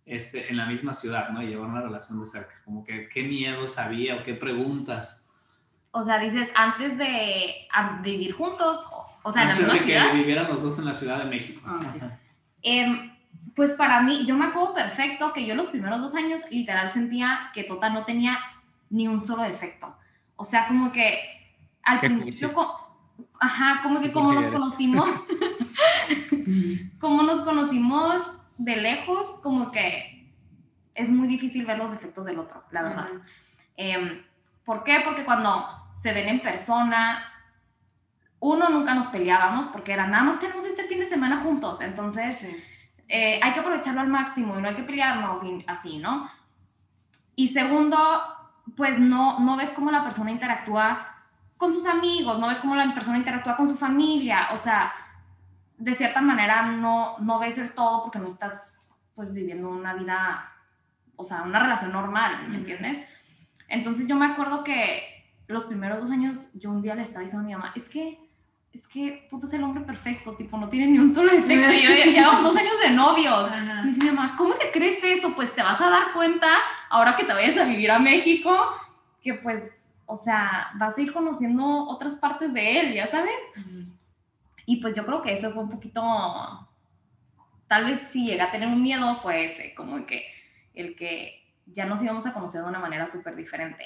este, 0.07 0.51
en 0.51 0.57
la 0.57 0.67
misma 0.67 0.93
ciudad, 0.95 1.31
¿no? 1.31 1.43
Y 1.43 1.47
llevar 1.47 1.69
una 1.69 1.81
relación 1.81 2.21
de 2.21 2.27
cerca. 2.27 2.61
Como 2.65 2.85
que 2.85 3.09
qué 3.09 3.23
miedos 3.23 3.79
había 3.79 4.17
o 4.17 4.23
qué 4.23 4.35
preguntas. 4.35 5.31
O 5.93 6.03
sea, 6.03 6.19
dices, 6.19 6.51
antes 6.55 6.99
de 6.99 7.69
vivir 8.03 8.33
juntos, 8.33 8.85
o 9.23 9.33
sea, 9.33 9.43
en 9.43 9.49
la 9.49 9.55
misma 9.55 9.75
de 9.75 9.81
que 9.81 10.13
vivieran 10.13 10.49
los 10.49 10.61
dos 10.61 10.79
en 10.79 10.85
la 10.87 10.93
Ciudad 10.93 11.19
de 11.19 11.25
México. 11.25 11.63
Ah, 11.65 11.81
em, 12.63 13.14
pues 13.55 13.75
para 13.75 14.01
mí, 14.03 14.25
yo 14.27 14.37
me 14.37 14.47
acuerdo 14.47 14.75
perfecto 14.75 15.33
que 15.33 15.47
yo 15.47 15.55
los 15.55 15.69
primeros 15.69 16.01
dos 16.01 16.15
años 16.15 16.41
literal 16.51 16.91
sentía 16.91 17.51
que 17.55 17.65
Tota 17.65 17.91
no 17.91 18.05
tenía 18.05 18.39
ni 18.91 19.07
un 19.07 19.23
solo 19.23 19.43
defecto. 19.43 19.97
O 20.37 20.45
sea, 20.45 20.67
como 20.67 20.91
que 20.93 21.19
al 21.83 22.01
principio, 22.01 22.53
ajá, 23.39 23.81
como 23.83 24.01
que 24.01 24.13
como 24.13 24.33
nos 24.33 24.47
conocimos, 24.47 25.09
como 26.99 27.23
nos 27.23 27.43
conocimos 27.43 28.23
de 28.59 28.77
lejos, 28.77 29.41
como 29.43 29.71
que 29.71 30.33
es 30.95 31.11
muy 31.11 31.29
difícil 31.29 31.67
ver 31.67 31.79
los 31.79 31.93
defectos 31.93 32.27
del 32.27 32.39
otro, 32.39 32.65
la 32.71 32.83
verdad. 32.83 33.09
Em, 33.77 34.23
¿Por 34.65 34.83
qué? 34.85 35.01
Porque 35.05 35.25
cuando 35.25 35.67
se 35.95 36.13
ven 36.13 36.29
en 36.29 36.41
persona, 36.41 37.33
uno 38.41 38.69
nunca 38.69 38.95
nos 38.95 39.07
peleábamos 39.09 39.67
porque 39.67 39.93
era 39.93 40.07
nada 40.07 40.25
más 40.25 40.41
tenemos 40.41 40.65
este 40.65 40.85
fin 40.85 41.01
de 41.01 41.07
semana 41.07 41.39
juntos, 41.39 41.81
entonces 41.81 42.49
eh, 43.09 43.41
hay 43.43 43.53
que 43.53 43.61
aprovecharlo 43.61 44.01
al 44.01 44.09
máximo 44.09 44.59
y 44.59 44.63
no 44.63 44.69
hay 44.69 44.77
que 44.77 44.83
pelearnos 44.83 45.41
así, 45.67 45.99
¿no? 45.99 46.29
Y 47.37 47.49
segundo, 47.49 47.99
pues 48.77 48.99
no, 48.99 49.41
no 49.41 49.57
ves 49.57 49.71
cómo 49.71 49.91
la 49.91 50.03
persona 50.03 50.31
interactúa 50.31 51.15
con 51.57 51.73
sus 51.73 51.87
amigos, 51.87 52.39
no 52.39 52.49
ves 52.49 52.59
cómo 52.59 52.75
la 52.75 52.93
persona 52.95 53.19
interactúa 53.19 53.57
con 53.57 53.69
su 53.69 53.75
familia, 53.75 54.49
o 54.53 54.59
sea, 54.59 54.93
de 55.79 55.95
cierta 55.95 56.21
manera 56.21 56.67
no, 56.67 57.17
no 57.19 57.39
ves 57.39 57.59
el 57.59 57.73
todo 57.73 58.05
porque 58.05 58.19
no 58.19 58.27
estás 58.27 58.73
pues 59.15 59.33
viviendo 59.33 59.69
una 59.69 59.95
vida, 59.95 60.53
o 61.17 61.25
sea, 61.25 61.43
una 61.43 61.61
relación 61.61 61.93
normal, 61.93 62.49
¿me 62.49 62.57
entiendes? 62.57 62.99
Entonces 63.69 64.07
yo 64.07 64.17
me 64.17 64.27
acuerdo 64.27 64.65
que 64.65 65.15
los 65.47 65.65
primeros 65.65 66.01
dos 66.01 66.11
años 66.11 66.51
yo 66.55 66.71
un 66.71 66.83
día 66.83 66.95
le 66.95 67.03
estaba 67.03 67.23
diciendo 67.23 67.45
a 67.45 67.47
mi 67.47 67.55
mamá, 67.55 67.73
es 67.77 67.89
que, 67.89 68.19
es 68.75 68.89
que 68.89 69.27
tú 69.31 69.39
eres 69.39 69.53
el 69.53 69.63
hombre 69.63 69.85
perfecto, 69.85 70.35
tipo, 70.35 70.59
no 70.59 70.69
tiene 70.69 70.89
ni 70.89 70.99
un 70.99 71.15
solo 71.15 71.33
defecto. 71.33 71.73
Y 71.73 71.83
yo 71.83 71.91
ya 71.91 72.07
llevamos 72.07 72.43
dos 72.43 72.57
años 72.57 72.75
de 72.83 72.91
novios. 72.91 73.51
Me 73.51 73.87
dice 73.87 74.05
mi 74.05 74.11
mamá, 74.11 74.35
¿cómo 74.37 74.55
que 74.55 74.73
crees 74.73 75.03
eso? 75.03 75.33
Pues 75.35 75.55
te 75.55 75.63
vas 75.63 75.81
a 75.81 75.89
dar 75.89 76.13
cuenta 76.13 76.49
ahora 76.91 77.15
que 77.15 77.25
te 77.25 77.33
vayas 77.33 77.57
a 77.57 77.65
vivir 77.65 77.91
a 77.93 78.01
México, 78.01 78.53
que 79.23 79.35
pues, 79.35 79.97
o 80.07 80.17
sea, 80.17 80.71
vas 80.75 80.99
a 80.99 81.01
ir 81.01 81.13
conociendo 81.13 81.65
otras 81.89 82.17
partes 82.17 82.53
de 82.53 82.81
él, 82.81 82.95
ya 82.95 83.07
sabes. 83.07 83.35
Y 84.67 84.77
pues 84.77 84.97
yo 84.97 85.07
creo 85.07 85.23
que 85.23 85.33
eso 85.33 85.53
fue 85.53 85.63
un 85.63 85.71
poquito, 85.71 86.03
tal 87.69 87.85
vez 87.85 87.99
si 88.11 88.27
llega 88.27 88.47
a 88.47 88.51
tener 88.51 88.69
un 88.69 88.83
miedo 88.83 89.15
fue 89.15 89.45
ese, 89.45 89.73
como 89.75 90.05
que 90.05 90.27
el 90.75 90.97
que 90.97 91.45
ya 91.67 91.85
nos 91.87 92.03
íbamos 92.03 92.27
a 92.27 92.33
conocer 92.33 92.63
de 92.63 92.69
una 92.69 92.81
manera 92.81 93.07
súper 93.07 93.37
diferente. 93.37 93.85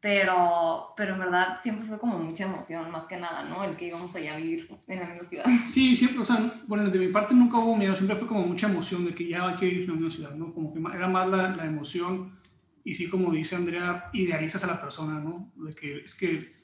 Pero, 0.00 0.94
pero 0.96 1.14
en 1.14 1.18
verdad 1.18 1.58
siempre 1.60 1.88
fue 1.88 1.98
como 1.98 2.18
mucha 2.18 2.44
emoción, 2.44 2.90
más 2.92 3.06
que 3.08 3.16
nada, 3.16 3.44
¿no? 3.44 3.64
El 3.64 3.76
que 3.76 3.88
íbamos 3.88 4.14
allá 4.14 4.34
a 4.34 4.36
vivir 4.36 4.68
en 4.86 5.00
la 5.00 5.06
misma 5.06 5.24
ciudad. 5.24 5.44
Sí, 5.70 5.96
siempre, 5.96 6.20
o 6.20 6.24
sea, 6.24 6.52
bueno, 6.68 6.88
de 6.88 6.98
mi 7.00 7.08
parte 7.08 7.34
nunca 7.34 7.58
hubo 7.58 7.74
miedo, 7.74 7.96
siempre 7.96 8.16
fue 8.16 8.28
como 8.28 8.46
mucha 8.46 8.68
emoción 8.68 9.04
de 9.04 9.14
que 9.14 9.26
ya 9.26 9.48
hay 9.48 9.56
que 9.56 9.66
vivir 9.66 9.82
en 9.82 9.88
la 9.88 9.94
misma 9.94 10.10
ciudad, 10.10 10.34
¿no? 10.36 10.54
Como 10.54 10.72
que 10.72 10.78
era 10.96 11.08
más 11.08 11.28
la, 11.28 11.56
la 11.56 11.66
emoción 11.66 12.38
y 12.84 12.94
sí, 12.94 13.08
como 13.08 13.32
dice 13.32 13.56
Andrea, 13.56 14.08
idealizas 14.12 14.62
a 14.64 14.68
la 14.68 14.80
persona, 14.80 15.20
¿no? 15.20 15.52
De 15.56 15.74
que 15.74 15.98
es 15.98 16.14
que 16.14 16.56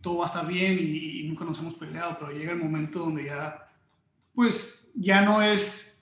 todo 0.00 0.18
va 0.18 0.24
a 0.24 0.26
estar 0.26 0.46
bien 0.46 0.78
y, 0.78 1.20
y 1.20 1.28
nunca 1.28 1.44
nos 1.44 1.58
hemos 1.60 1.74
peleado, 1.74 2.16
pero 2.18 2.32
llega 2.32 2.52
el 2.52 2.58
momento 2.58 3.00
donde 3.00 3.26
ya, 3.26 3.68
pues, 4.34 4.90
ya 4.94 5.20
no 5.20 5.42
es 5.42 5.95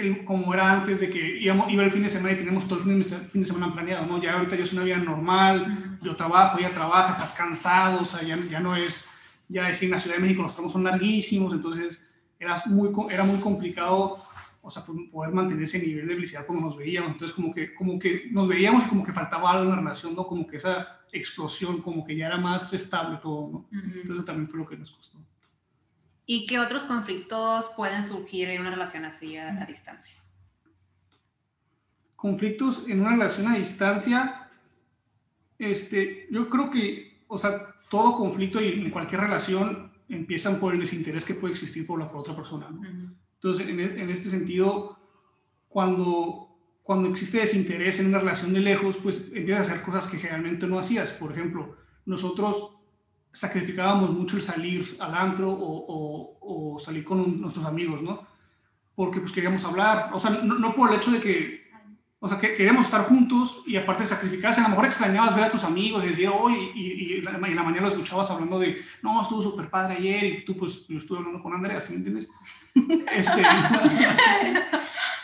el, 0.00 0.24
como 0.24 0.52
era 0.54 0.72
antes 0.72 1.00
de 1.00 1.10
que 1.10 1.38
íbamos, 1.38 1.70
iba 1.70 1.82
el 1.82 1.90
fin 1.90 2.02
de 2.02 2.08
semana 2.08 2.32
y 2.32 2.38
tenemos 2.38 2.66
todo 2.66 2.78
el 2.78 2.84
fin 2.84 2.98
de, 2.98 3.04
fin 3.04 3.42
de 3.42 3.46
semana 3.46 3.72
planeado, 3.72 4.06
¿no? 4.06 4.20
Ya 4.20 4.34
ahorita 4.34 4.56
ya 4.56 4.64
es 4.64 4.72
una 4.72 4.84
vida 4.84 4.96
normal, 4.96 5.98
yo 6.02 6.16
trabajo, 6.16 6.58
ella 6.58 6.70
trabaja, 6.70 7.12
estás 7.12 7.32
cansado, 7.32 8.02
o 8.02 8.04
sea, 8.04 8.22
ya, 8.22 8.38
ya 8.50 8.60
no 8.60 8.74
es, 8.76 9.10
ya 9.48 9.66
decir, 9.66 9.86
en 9.86 9.92
la 9.92 9.98
Ciudad 9.98 10.16
de 10.16 10.22
México 10.22 10.42
los 10.42 10.54
tramos 10.54 10.72
son 10.72 10.84
larguísimos, 10.84 11.52
entonces 11.52 12.12
era 12.38 12.60
muy, 12.66 12.90
era 13.10 13.24
muy 13.24 13.38
complicado, 13.38 14.18
o 14.62 14.70
sea, 14.70 14.82
poder 14.84 15.32
mantener 15.32 15.64
ese 15.64 15.78
nivel 15.78 16.08
de 16.08 16.14
felicidad 16.14 16.46
cuando 16.46 16.66
nos 16.66 16.76
veíamos, 16.76 17.12
entonces 17.12 17.34
como 17.34 17.52
que, 17.52 17.74
como 17.74 17.98
que 17.98 18.28
nos 18.30 18.48
veíamos 18.48 18.84
y 18.84 18.88
como 18.88 19.04
que 19.04 19.12
faltaba 19.12 19.50
algo 19.50 19.64
en 19.64 19.70
la 19.70 19.76
relación, 19.76 20.14
¿no? 20.14 20.26
Como 20.26 20.46
que 20.46 20.56
esa 20.56 21.00
explosión, 21.12 21.80
como 21.82 22.04
que 22.04 22.16
ya 22.16 22.26
era 22.26 22.38
más 22.38 22.72
estable 22.72 23.18
todo, 23.22 23.50
¿no? 23.50 23.68
Entonces 23.72 24.10
eso 24.10 24.24
también 24.24 24.46
fue 24.46 24.58
lo 24.58 24.66
que 24.66 24.76
nos 24.76 24.90
costó. 24.90 25.18
¿Y 26.32 26.46
qué 26.46 26.60
otros 26.60 26.84
conflictos 26.84 27.72
pueden 27.76 28.04
surgir 28.04 28.48
en 28.50 28.60
una 28.60 28.70
relación 28.70 29.04
así 29.04 29.36
a, 29.36 29.60
a 29.60 29.66
distancia? 29.66 30.16
Conflictos 32.14 32.84
en 32.86 33.00
una 33.00 33.10
relación 33.10 33.48
a 33.48 33.56
distancia, 33.56 34.48
este, 35.58 36.28
yo 36.30 36.48
creo 36.48 36.70
que, 36.70 37.24
o 37.26 37.36
sea, 37.36 37.74
todo 37.90 38.14
conflicto 38.14 38.60
y 38.60 38.68
en 38.68 38.90
cualquier 38.92 39.22
relación 39.22 39.90
empiezan 40.08 40.60
por 40.60 40.72
el 40.72 40.78
desinterés 40.78 41.24
que 41.24 41.34
puede 41.34 41.54
existir 41.54 41.84
por 41.84 41.98
la 41.98 42.08
por 42.08 42.20
otra 42.20 42.36
persona. 42.36 42.70
¿no? 42.70 42.80
Entonces, 43.34 43.66
en, 43.66 43.80
en, 43.80 44.08
este 44.08 44.30
sentido, 44.30 45.00
cuando, 45.68 46.56
cuando 46.84 47.08
existe 47.08 47.38
desinterés 47.38 47.98
en 47.98 48.06
una 48.06 48.20
relación 48.20 48.52
de 48.52 48.60
lejos, 48.60 48.98
pues 48.98 49.32
empiezas 49.34 49.68
a 49.68 49.72
hacer 49.72 49.84
cosas 49.84 50.06
que 50.06 50.18
generalmente 50.18 50.68
no 50.68 50.78
hacías. 50.78 51.10
Por 51.10 51.32
ejemplo, 51.32 51.76
nosotros 52.06 52.79
sacrificábamos 53.32 54.10
mucho 54.10 54.36
el 54.36 54.42
salir 54.42 54.96
al 55.00 55.14
antro 55.14 55.50
o, 55.50 56.38
o, 56.40 56.78
salir 56.78 57.04
con 57.04 57.40
nuestros 57.40 57.64
amigos, 57.64 58.02
¿no? 58.02 58.26
Porque 58.94 59.20
pues 59.20 59.32
queríamos 59.32 59.64
hablar, 59.64 60.10
o 60.12 60.18
sea, 60.18 60.30
no, 60.30 60.74
por 60.74 60.90
el 60.90 60.96
hecho 60.96 61.10
de 61.10 61.20
que, 61.20 61.69
o 62.22 62.28
sea, 62.28 62.38
que 62.38 62.52
queríamos 62.52 62.84
estar 62.84 63.06
juntos 63.06 63.62
y 63.66 63.76
aparte 63.76 64.06
sacrificarse, 64.06 64.60
a 64.60 64.64
lo 64.64 64.70
mejor 64.70 64.84
extrañabas 64.84 65.34
ver 65.34 65.44
a 65.44 65.50
tus 65.50 65.64
amigos 65.64 66.04
y 66.04 66.08
decir, 66.08 66.28
hoy, 66.28 66.52
y, 66.74 66.80
y, 66.80 67.14
y, 67.14 67.18
en 67.18 67.24
la 67.24 67.62
mañana 67.62 67.80
lo 67.80 67.88
escuchabas 67.88 68.30
hablando 68.30 68.58
de, 68.58 68.78
no, 69.02 69.22
estuvo 69.22 69.40
súper 69.40 69.70
padre 69.70 69.94
ayer 69.94 70.24
y 70.24 70.44
tú 70.44 70.54
pues 70.54 70.86
yo 70.86 70.98
estuve 70.98 71.18
hablando 71.18 71.42
con 71.42 71.54
Andrea, 71.54 71.80
¿sí 71.80 71.92
me 71.92 71.98
entiendes? 71.98 72.30
Este, 73.12 73.42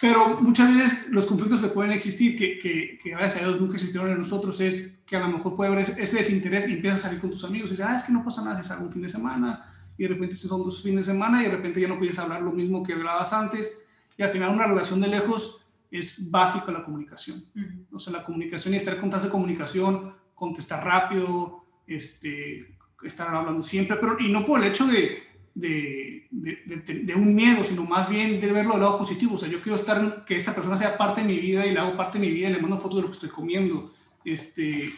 pero 0.00 0.40
muchas 0.40 0.74
veces 0.74 1.08
los 1.10 1.26
conflictos 1.26 1.60
que 1.60 1.68
pueden 1.68 1.92
existir, 1.92 2.36
que, 2.36 2.58
que, 2.58 2.98
que, 3.02 3.10
gracias 3.10 3.42
a 3.42 3.46
Dios 3.46 3.60
nunca 3.60 3.74
existieron 3.74 4.10
en 4.10 4.18
nosotros, 4.18 4.58
es 4.60 5.02
que 5.06 5.16
a 5.16 5.20
lo 5.20 5.28
mejor 5.28 5.54
puede 5.54 5.70
haber 5.70 5.84
ese 5.98 6.16
desinterés 6.16 6.66
y 6.66 6.72
empiezas 6.72 7.00
a 7.00 7.08
salir 7.08 7.20
con 7.20 7.30
tus 7.30 7.44
amigos 7.44 7.68
y 7.68 7.72
dices, 7.74 7.86
ah, 7.86 7.96
es 7.96 8.04
que 8.04 8.12
no 8.12 8.24
pasa 8.24 8.42
nada, 8.42 8.58
es 8.58 8.70
algún 8.70 8.90
fin 8.90 9.02
de 9.02 9.08
semana, 9.10 9.70
y 9.98 10.04
de 10.04 10.08
repente 10.08 10.34
son 10.34 10.64
dos 10.64 10.82
fines 10.82 11.06
de 11.06 11.12
semana 11.12 11.40
y 11.42 11.44
de 11.44 11.52
repente 11.52 11.80
ya 11.80 11.88
no 11.88 11.98
puedes 11.98 12.18
hablar 12.18 12.40
lo 12.40 12.52
mismo 12.52 12.82
que 12.82 12.94
hablabas 12.94 13.34
antes, 13.34 13.76
y 14.16 14.22
al 14.22 14.30
final 14.30 14.54
una 14.54 14.66
relación 14.66 15.00
de 15.02 15.08
lejos 15.08 15.65
es 15.90 16.30
básica 16.30 16.72
la 16.72 16.84
comunicación. 16.84 17.44
Uh 17.54 17.58
-huh. 17.58 17.86
O 17.92 17.98
sea, 17.98 18.12
la 18.12 18.24
comunicación 18.24 18.74
y 18.74 18.76
estar 18.76 18.94
en 18.94 19.00
constante 19.00 19.28
comunicación, 19.28 20.14
contestar 20.34 20.84
rápido, 20.84 21.64
este, 21.86 22.76
estar 23.02 23.34
hablando 23.34 23.62
siempre, 23.62 23.96
pero 23.96 24.16
y 24.18 24.30
no 24.30 24.44
por 24.44 24.60
el 24.60 24.68
hecho 24.68 24.86
de, 24.86 25.22
de, 25.54 26.26
de, 26.30 27.02
de, 27.04 27.14
un 27.14 27.34
miedo, 27.34 27.64
sino 27.64 27.84
más 27.84 28.08
bien 28.08 28.40
de 28.40 28.52
verlo 28.52 28.72
del 28.72 28.82
lado 28.82 28.98
positivo. 28.98 29.34
O 29.36 29.38
sea, 29.38 29.48
yo 29.48 29.62
quiero 29.62 29.76
estar, 29.76 30.24
que 30.24 30.36
esta 30.36 30.54
persona 30.54 30.76
sea 30.76 30.98
parte 30.98 31.22
de 31.22 31.26
mi 31.26 31.38
vida 31.38 31.64
y 31.66 31.72
le 31.72 31.80
hago 31.80 31.96
parte 31.96 32.18
de 32.18 32.26
mi 32.26 32.32
vida 32.32 32.50
y 32.50 32.52
le 32.52 32.60
mando 32.60 32.78
fotos 32.78 32.96
de 32.96 33.02
lo 33.02 33.08
que 33.08 33.14
estoy 33.14 33.30
comiendo. 33.30 33.94
Este, 34.24 34.90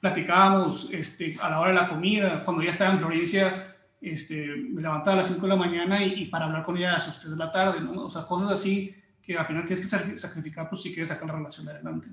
platicábamos 0.00 0.90
este, 0.92 1.36
a 1.40 1.50
la 1.50 1.60
hora 1.60 1.70
de 1.70 1.76
la 1.76 1.88
comida, 1.88 2.44
cuando 2.44 2.62
ya 2.62 2.70
estaba 2.70 2.92
en 2.92 3.00
Florencia, 3.00 3.76
este, 4.00 4.46
me 4.46 4.82
levantaba 4.82 5.14
a 5.14 5.16
las 5.16 5.28
5 5.28 5.40
de 5.40 5.48
la 5.48 5.56
mañana 5.56 6.04
y, 6.04 6.22
y, 6.22 6.24
para 6.26 6.44
hablar 6.44 6.62
con 6.62 6.76
ella 6.76 6.90
a 6.90 6.94
las 6.94 7.20
3 7.20 7.32
de 7.32 7.36
la 7.36 7.50
tarde, 7.50 7.80
¿no? 7.80 8.04
O 8.04 8.10
sea, 8.10 8.26
cosas 8.26 8.50
así 8.50 8.94
que 9.26 9.36
al 9.36 9.44
final 9.44 9.64
tienes 9.64 9.88
que 9.88 10.18
sacrificar 10.18 10.68
pues, 10.68 10.82
si 10.82 10.90
quieres 10.90 11.08
sacar 11.08 11.26
la 11.26 11.34
relación 11.34 11.68
adelante. 11.68 12.08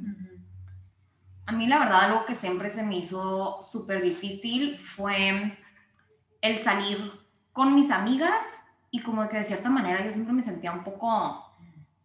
A 1.46 1.52
mí 1.52 1.68
la 1.68 1.80
verdad 1.80 2.06
algo 2.06 2.26
que 2.26 2.34
siempre 2.34 2.70
se 2.70 2.84
me 2.84 2.98
hizo 2.98 3.62
súper 3.62 4.02
difícil 4.02 4.80
fue 4.80 5.58
el 6.42 6.60
salir 6.60 7.12
con 7.52 7.76
mis 7.76 7.92
amigas 7.92 8.42
y 8.90 9.02
como 9.02 9.28
que 9.30 9.38
de 9.38 9.44
cierta 9.44 9.70
manera 9.70 10.04
yo 10.04 10.12
siempre 10.12 10.34
me 10.34 10.42
sentía 10.42 10.72
un 10.72 10.84
poco, 10.84 11.46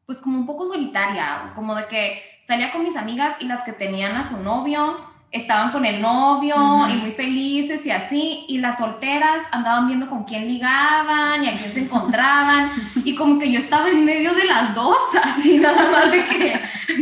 pues 0.05 0.19
como 0.19 0.39
un 0.39 0.47
poco 0.47 0.69
solitaria, 0.69 1.53
como 1.55 1.75
de 1.75 1.87
que 1.87 2.23
salía 2.43 2.73
con 2.73 2.83
mis 2.85 2.97
amigas 2.97 3.37
y 3.41 3.47
las 3.47 3.63
que 3.63 3.73
tenían 3.73 4.17
a 4.17 4.29
su 4.29 4.37
novio 4.39 4.99
estaban 5.31 5.73
con 5.73 5.85
el 5.85 6.01
novio 6.01 6.57
uh 6.57 6.85
-huh. 6.85 6.93
y 6.93 6.97
muy 6.97 7.13
felices 7.13 7.85
y 7.85 7.91
así, 7.91 8.45
y 8.49 8.59
las 8.59 8.79
solteras 8.79 9.47
andaban 9.53 9.87
viendo 9.87 10.09
con 10.09 10.25
quién 10.25 10.49
ligaban 10.49 11.45
y 11.45 11.49
a 11.49 11.57
quién 11.57 11.71
se 11.71 11.81
encontraban, 11.81 12.71
y 13.05 13.15
como 13.15 13.39
que 13.39 13.51
yo 13.53 13.59
estaba 13.59 13.91
en 13.91 14.05
medio 14.05 14.35
de 14.35 14.45
las 14.45 14.75
dos, 14.75 14.97
así 15.23 15.59
nada 15.59 15.91
más 15.91 16.11
de 16.11 16.27
que, 16.27 16.61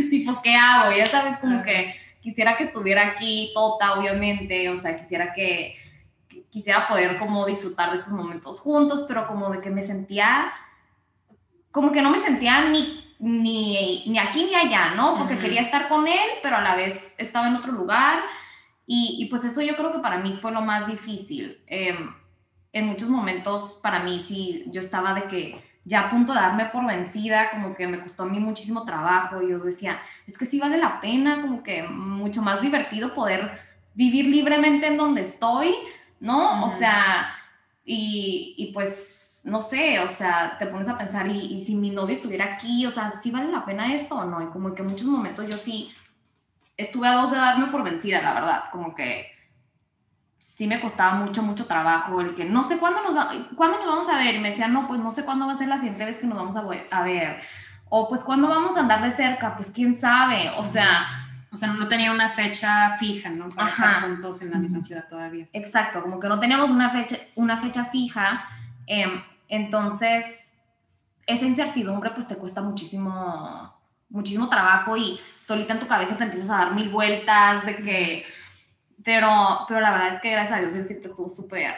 tipo, 0.09 0.41
¿qué 0.41 0.55
hago? 0.55 0.95
Ya 0.95 1.05
sabes, 1.05 1.37
como 1.37 1.63
que 1.63 1.95
quisiera 2.21 2.57
que 2.57 2.65
estuviera 2.65 3.07
aquí 3.07 3.51
Tota, 3.53 3.93
obviamente, 3.93 4.69
o 4.69 4.77
sea, 4.77 4.97
quisiera 4.97 5.33
que, 5.33 5.75
que, 6.27 6.43
quisiera 6.49 6.87
poder 6.87 7.17
como 7.19 7.45
disfrutar 7.45 7.91
de 7.91 7.99
estos 7.99 8.13
momentos 8.13 8.59
juntos, 8.59 9.05
pero 9.07 9.27
como 9.27 9.49
de 9.49 9.61
que 9.61 9.69
me 9.69 9.83
sentía, 9.83 10.51
como 11.71 11.93
que 11.93 12.01
no 12.01 12.09
me 12.09 12.17
sentía 12.17 12.65
ni 12.65 13.06
ni, 13.19 14.03
ni 14.07 14.19
aquí 14.19 14.45
ni 14.45 14.55
allá, 14.55 14.93
¿no? 14.95 15.15
Porque 15.17 15.33
uh 15.33 15.37
-huh. 15.37 15.41
quería 15.41 15.61
estar 15.61 15.87
con 15.87 16.07
él, 16.07 16.29
pero 16.43 16.57
a 16.57 16.61
la 16.61 16.75
vez 16.75 17.13
estaba 17.17 17.47
en 17.47 17.55
otro 17.55 17.71
lugar. 17.71 18.19
Y, 18.85 19.17
y 19.19 19.25
pues 19.25 19.43
eso 19.43 19.61
yo 19.61 19.75
creo 19.75 19.91
que 19.91 19.99
para 19.99 20.19
mí 20.19 20.33
fue 20.33 20.51
lo 20.51 20.61
más 20.61 20.87
difícil. 20.87 21.61
Eh, 21.67 21.97
en 22.73 22.85
muchos 22.85 23.09
momentos 23.09 23.79
para 23.81 23.99
mí 23.99 24.19
sí, 24.19 24.65
yo 24.67 24.79
estaba 24.81 25.13
de 25.13 25.23
que 25.23 25.61
ya 25.83 26.01
a 26.01 26.09
punto 26.09 26.33
de 26.33 26.39
darme 26.39 26.65
por 26.65 26.85
vencida, 26.85 27.49
como 27.51 27.73
que 27.73 27.87
me 27.87 27.99
costó 27.99 28.23
a 28.23 28.27
mí 28.27 28.39
muchísimo 28.39 28.83
trabajo. 28.85 29.41
Y 29.41 29.49
yo 29.51 29.59
decía, 29.59 29.99
es 30.27 30.37
que 30.37 30.45
sí 30.45 30.59
vale 30.59 30.77
la 30.77 30.99
pena, 31.01 31.41
como 31.41 31.63
que 31.63 31.83
mucho 31.83 32.41
más 32.41 32.61
divertido 32.61 33.13
poder 33.13 33.61
vivir 33.93 34.27
libremente 34.27 34.87
en 34.87 34.97
donde 34.97 35.21
estoy, 35.21 35.73
¿no? 36.19 36.37
Uh 36.37 36.61
-huh. 36.61 36.65
O 36.65 36.69
sea, 36.69 37.33
y, 37.85 38.53
y 38.57 38.73
pues 38.73 39.26
no 39.47 39.61
sé, 39.61 39.99
o 39.99 40.09
sea, 40.09 40.57
te 40.59 40.67
pones 40.67 40.87
a 40.89 40.97
pensar, 40.97 41.27
y, 41.27 41.55
y, 41.55 41.65
si 41.65 41.75
mi 41.75 41.89
novio 41.89 42.13
estuviera 42.13 42.45
aquí, 42.45 42.85
o 42.85 42.91
sea, 42.91 43.09
¿sí 43.09 43.31
vale 43.31 43.51
la 43.51 43.65
pena 43.65 43.93
esto 43.93 44.15
o 44.15 44.25
no? 44.25 44.41
Y 44.41 44.47
como 44.47 44.73
que 44.75 44.81
en 44.83 44.89
muchos 44.89 45.07
momentos 45.07 45.47
yo 45.47 45.57
sí 45.57 45.91
estuve 46.77 47.07
a 47.07 47.13
dos 47.13 47.31
de 47.31 47.37
darme 47.37 47.67
por 47.67 47.83
vencida, 47.83 48.21
la 48.21 48.33
verdad, 48.33 48.63
como 48.71 48.93
que 48.93 49.31
sí 50.37 50.67
me 50.67 50.79
costaba 50.79 51.15
mucho, 51.15 51.41
mucho 51.41 51.65
trabajo, 51.65 52.21
el 52.21 52.35
que 52.35 52.45
no 52.45 52.63
sé 52.63 52.77
cuándo 52.77 53.01
nos, 53.01 53.15
va, 53.15 53.31
¿cuándo 53.55 53.77
nos 53.79 53.87
vamos 53.87 54.07
a 54.09 54.17
ver, 54.17 54.35
y 54.35 54.39
me 54.39 54.49
decían, 54.49 54.73
no, 54.73 54.87
pues 54.87 54.99
no 54.99 55.11
sé 55.11 55.25
cuándo 55.25 55.47
va 55.47 55.53
a 55.53 55.57
ser 55.57 55.67
la 55.67 55.77
siguiente 55.77 56.05
vez 56.05 56.19
que 56.19 56.27
nos 56.27 56.37
vamos 56.37 56.55
a, 56.55 56.63
a 56.91 57.03
ver, 57.03 57.41
o 57.89 58.07
pues 58.07 58.23
cuándo 58.23 58.47
vamos 58.47 58.77
a 58.77 58.81
andar 58.81 59.01
de 59.01 59.11
cerca, 59.11 59.55
pues 59.55 59.71
quién 59.71 59.95
sabe, 59.95 60.51
o 60.57 60.63
sea, 60.63 61.07
O 61.49 61.55
sea, 61.55 61.69
no 61.69 61.87
tenía 61.87 62.11
una 62.11 62.29
fecha 62.31 62.97
fija, 62.99 63.29
¿no? 63.29 63.47
Para 63.47 63.69
Ajá. 63.69 63.85
estar 63.85 64.09
juntos 64.09 64.41
en 64.41 64.51
la 64.51 64.57
misma 64.57 64.81
ciudad 64.81 65.07
todavía. 65.07 65.47
Exacto, 65.53 66.01
como 66.03 66.19
que 66.19 66.27
no 66.27 66.39
teníamos 66.39 66.69
una 66.69 66.89
fecha, 66.89 67.15
una 67.35 67.55
fecha 67.55 67.85
fija, 67.85 68.43
em, 68.85 69.23
entonces 69.47 70.63
esa 71.27 71.45
incertidumbre 71.45 72.11
pues 72.11 72.27
te 72.27 72.37
cuesta 72.37 72.61
muchísimo, 72.61 73.73
muchísimo 74.09 74.49
trabajo 74.49 74.95
y 74.97 75.19
solita 75.41 75.73
en 75.73 75.79
tu 75.79 75.87
cabeza 75.87 76.17
te 76.17 76.23
empiezas 76.23 76.49
a 76.49 76.57
dar 76.57 76.73
mil 76.73 76.89
vueltas 76.89 77.65
de 77.65 77.75
que, 77.77 78.25
pero, 79.03 79.65
pero 79.67 79.81
la 79.81 79.91
verdad 79.91 80.15
es 80.15 80.21
que 80.21 80.31
gracias 80.31 80.57
a 80.57 80.61
Dios 80.61 80.75
él 80.75 80.87
siempre 80.87 81.09
estuvo 81.09 81.29
súper, 81.29 81.75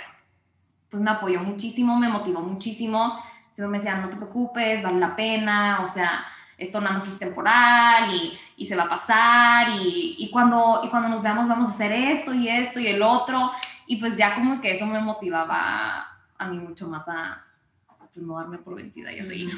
pues 0.90 1.02
me 1.02 1.12
apoyó 1.12 1.42
muchísimo, 1.42 1.98
me 1.98 2.10
motivó 2.10 2.42
muchísimo, 2.42 3.20
siempre 3.52 3.72
me 3.72 3.78
decía, 3.80 3.96
no 3.96 4.10
te 4.10 4.18
preocupes, 4.18 4.84
vale 4.84 5.00
la 5.00 5.16
pena, 5.16 5.80
o 5.82 5.86
sea, 5.86 6.26
esto 6.58 6.80
nada 6.80 6.94
más 6.94 7.08
es 7.08 7.18
temporal 7.18 8.14
y, 8.14 8.66
se 8.66 8.76
va 8.76 8.84
a 8.84 8.90
pasar 8.90 9.70
y, 9.70 10.16
y, 10.20 10.30
cuando, 10.30 10.82
y 10.84 10.90
cuando 10.90 11.10
nos 11.10 11.24
veamos 11.24 11.48
vamos 11.48 11.70
a 11.70 11.72
hacer 11.72 11.92
esto 11.92 12.34
y 12.34 12.50
esto 12.50 12.80
y 12.80 12.88
el 12.88 13.02
otro 13.02 13.52
y 13.88 13.96
pues 13.96 14.18
ya 14.18 14.36
como 14.36 14.62
que 14.62 14.76
eso 14.76 14.86
me 14.86 15.00
motivaba 15.00 16.08
a 16.38 16.48
mí 16.48 16.60
mucho 16.60 16.88
más 16.88 17.08
a 17.08 17.44
pues, 18.14 18.26
no 18.26 18.36
darme 18.38 18.58
por 18.58 18.76
vencida 18.76 19.12
y 19.12 19.20
a 19.20 19.26
seguir. 19.26 19.54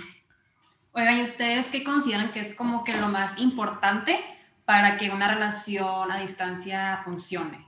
Oigan, 0.93 1.19
¿y 1.19 1.23
ustedes 1.23 1.69
qué 1.69 1.83
consideran 1.83 2.31
que 2.31 2.41
es 2.41 2.53
como 2.55 2.83
que 2.83 2.93
lo 2.97 3.07
más 3.07 3.39
importante 3.39 4.19
para 4.65 4.97
que 4.97 5.09
una 5.09 5.33
relación 5.33 6.11
a 6.11 6.19
distancia 6.19 7.01
funcione? 7.03 7.67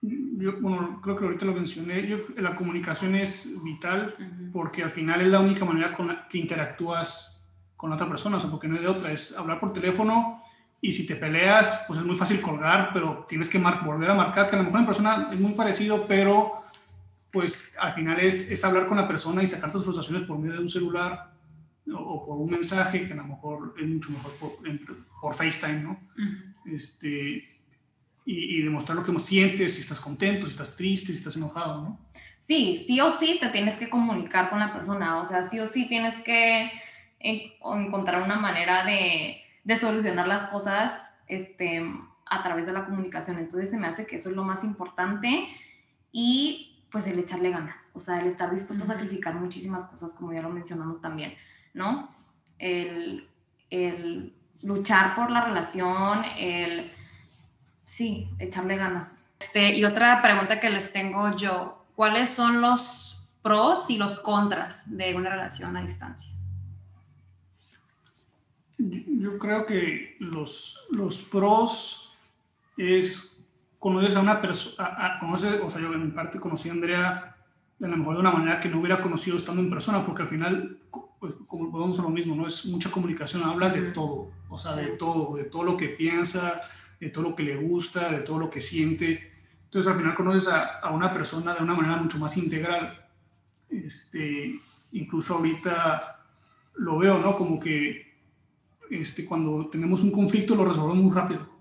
Yo, 0.00 0.60
bueno, 0.60 1.00
creo 1.02 1.16
que 1.16 1.24
ahorita 1.24 1.44
lo 1.46 1.52
mencioné, 1.54 2.06
yo, 2.06 2.18
la 2.36 2.54
comunicación 2.54 3.16
es 3.16 3.62
vital 3.64 4.14
Ujú. 4.18 4.52
porque 4.52 4.84
al 4.84 4.90
final 4.90 5.20
es 5.20 5.26
la 5.26 5.40
única 5.40 5.64
manera 5.64 5.92
con 5.96 6.06
la 6.06 6.28
que 6.28 6.38
interactúas 6.38 7.50
con 7.76 7.90
la 7.90 7.96
otra 7.96 8.08
persona, 8.08 8.36
o 8.36 8.40
sea, 8.40 8.50
porque 8.50 8.68
no 8.68 8.76
hay 8.76 8.82
de 8.82 8.88
otra, 8.88 9.10
es 9.12 9.36
hablar 9.36 9.58
por 9.58 9.72
teléfono 9.72 10.42
y 10.80 10.92
si 10.92 11.06
te 11.06 11.16
peleas, 11.16 11.84
pues 11.88 11.98
es 11.98 12.04
muy 12.04 12.14
fácil 12.14 12.40
colgar, 12.40 12.90
pero 12.92 13.24
tienes 13.28 13.48
que 13.48 13.58
mar- 13.58 13.84
volver 13.84 14.10
a 14.10 14.14
marcar, 14.14 14.48
que 14.48 14.54
a 14.54 14.58
lo 14.60 14.64
mejor 14.64 14.80
en 14.80 14.86
persona 14.86 15.28
es 15.32 15.40
muy 15.40 15.52
parecido, 15.52 16.04
pero 16.06 16.52
pues 17.32 17.76
al 17.80 17.92
final 17.94 18.18
es, 18.20 18.50
es 18.50 18.64
hablar 18.64 18.86
con 18.86 18.96
la 18.96 19.06
persona 19.08 19.42
y 19.42 19.46
sacar 19.46 19.70
tus 19.72 19.84
frustraciones 19.84 20.22
por 20.22 20.38
medio 20.38 20.54
de 20.54 20.60
un 20.60 20.68
celular 20.68 21.32
o, 21.92 21.96
o 21.96 22.26
por 22.26 22.36
un 22.38 22.50
mensaje, 22.50 23.06
que 23.06 23.12
a 23.12 23.16
lo 23.16 23.24
mejor 23.24 23.74
es 23.80 23.86
mucho 23.88 24.10
mejor 24.10 24.32
por, 24.36 24.68
en- 24.68 24.84
por 25.20 25.34
FaceTime, 25.34 25.80
¿no? 25.82 25.90
Ujú. 26.16 26.74
Este, 26.74 27.08
y, 28.24 28.58
y 28.58 28.62
demostrar 28.62 28.98
lo 28.98 29.04
que 29.04 29.18
sientes, 29.18 29.74
si 29.74 29.80
estás 29.82 30.00
contento, 30.00 30.46
si 30.46 30.52
estás 30.52 30.76
triste, 30.76 31.08
si 31.12 31.18
estás 31.18 31.36
enojado, 31.36 31.82
¿no? 31.82 32.00
Sí, 32.40 32.84
sí 32.86 33.00
o 33.00 33.10
sí 33.10 33.38
te 33.40 33.48
tienes 33.48 33.78
que 33.78 33.90
comunicar 33.90 34.48
con 34.50 34.58
la 34.58 34.72
persona, 34.72 35.20
o 35.22 35.28
sea, 35.28 35.42
sí 35.44 35.60
o 35.60 35.66
sí 35.66 35.86
tienes 35.86 36.18
que 36.22 36.70
encontrar 37.20 38.22
una 38.22 38.36
manera 38.36 38.84
de, 38.84 39.38
de 39.64 39.76
solucionar 39.76 40.26
las 40.28 40.46
cosas 40.48 40.92
este, 41.26 41.82
a 42.26 42.42
través 42.42 42.66
de 42.66 42.72
la 42.72 42.84
comunicación. 42.86 43.38
Entonces 43.38 43.70
se 43.70 43.76
me 43.76 43.86
hace 43.86 44.06
que 44.06 44.16
eso 44.16 44.30
es 44.30 44.36
lo 44.36 44.44
más 44.44 44.64
importante 44.64 45.46
y 46.12 46.67
pues 46.90 47.06
el 47.06 47.18
echarle 47.18 47.50
ganas, 47.50 47.90
o 47.94 48.00
sea, 48.00 48.20
el 48.20 48.26
estar 48.26 48.50
dispuesto 48.50 48.84
a 48.84 48.88
sacrificar 48.88 49.34
muchísimas 49.34 49.86
cosas, 49.88 50.14
como 50.14 50.32
ya 50.32 50.42
lo 50.42 50.50
mencionamos 50.50 51.00
también, 51.00 51.34
¿no? 51.74 52.14
El, 52.58 53.28
el 53.70 54.34
luchar 54.62 55.14
por 55.14 55.30
la 55.30 55.44
relación, 55.44 56.24
el, 56.38 56.90
sí, 57.84 58.30
echarle 58.38 58.76
ganas. 58.76 59.30
Este, 59.40 59.74
y 59.76 59.84
otra 59.84 60.22
pregunta 60.22 60.60
que 60.60 60.70
les 60.70 60.92
tengo 60.92 61.36
yo, 61.36 61.84
¿cuáles 61.94 62.30
son 62.30 62.60
los 62.60 63.28
pros 63.42 63.90
y 63.90 63.98
los 63.98 64.20
contras 64.20 64.96
de 64.96 65.14
una 65.14 65.30
relación 65.30 65.76
a 65.76 65.82
distancia? 65.82 66.32
Yo 68.78 69.08
yo 69.18 69.38
creo 69.38 69.66
que 69.66 70.16
los, 70.20 70.86
los 70.90 71.22
pros 71.22 72.16
es 72.76 73.37
conoces 73.78 74.16
a 74.16 74.20
una 74.20 74.40
persona, 74.40 75.16
conoces, 75.20 75.60
o 75.62 75.70
sea, 75.70 75.80
yo 75.80 75.92
en 75.92 76.06
mi 76.06 76.10
parte 76.10 76.40
conocí 76.40 76.68
a 76.68 76.72
Andrea 76.72 77.36
de 77.78 77.86
a 77.86 77.90
lo 77.90 77.96
mejor 77.96 78.14
de 78.14 78.20
una 78.20 78.32
manera 78.32 78.60
que 78.60 78.68
no 78.68 78.80
hubiera 78.80 79.00
conocido 79.00 79.36
estando 79.36 79.62
en 79.62 79.70
persona, 79.70 80.04
porque 80.04 80.22
al 80.22 80.28
final, 80.28 80.78
pues, 81.20 81.34
como 81.46 81.70
podemos 81.70 81.98
a 82.00 82.02
lo 82.02 82.10
mismo, 82.10 82.34
¿no? 82.34 82.46
Es 82.46 82.66
mucha 82.66 82.90
comunicación, 82.90 83.44
hablas 83.44 83.72
de 83.72 83.82
todo, 83.92 84.32
o 84.48 84.58
sea, 84.58 84.74
de 84.74 84.88
todo, 84.96 85.36
de 85.36 85.44
todo 85.44 85.62
lo 85.62 85.76
que 85.76 85.88
piensa, 85.88 86.60
de 87.00 87.10
todo 87.10 87.30
lo 87.30 87.36
que 87.36 87.44
le 87.44 87.56
gusta, 87.56 88.10
de 88.10 88.20
todo 88.20 88.38
lo 88.38 88.50
que 88.50 88.60
siente. 88.60 89.30
Entonces, 89.64 89.92
al 89.92 89.98
final 89.98 90.14
conoces 90.14 90.48
a, 90.48 90.80
a 90.80 90.90
una 90.90 91.12
persona 91.12 91.54
de 91.54 91.62
una 91.62 91.74
manera 91.74 91.96
mucho 91.96 92.18
más 92.18 92.36
integral. 92.36 93.06
Este, 93.68 94.58
incluso 94.92 95.36
ahorita 95.36 96.18
lo 96.74 96.98
veo, 96.98 97.18
¿no? 97.18 97.36
Como 97.36 97.60
que 97.60 98.08
este, 98.90 99.24
cuando 99.24 99.68
tenemos 99.68 100.02
un 100.02 100.10
conflicto 100.10 100.54
lo 100.54 100.64
resolvemos 100.64 100.96
muy 100.96 101.14
rápido. 101.14 101.57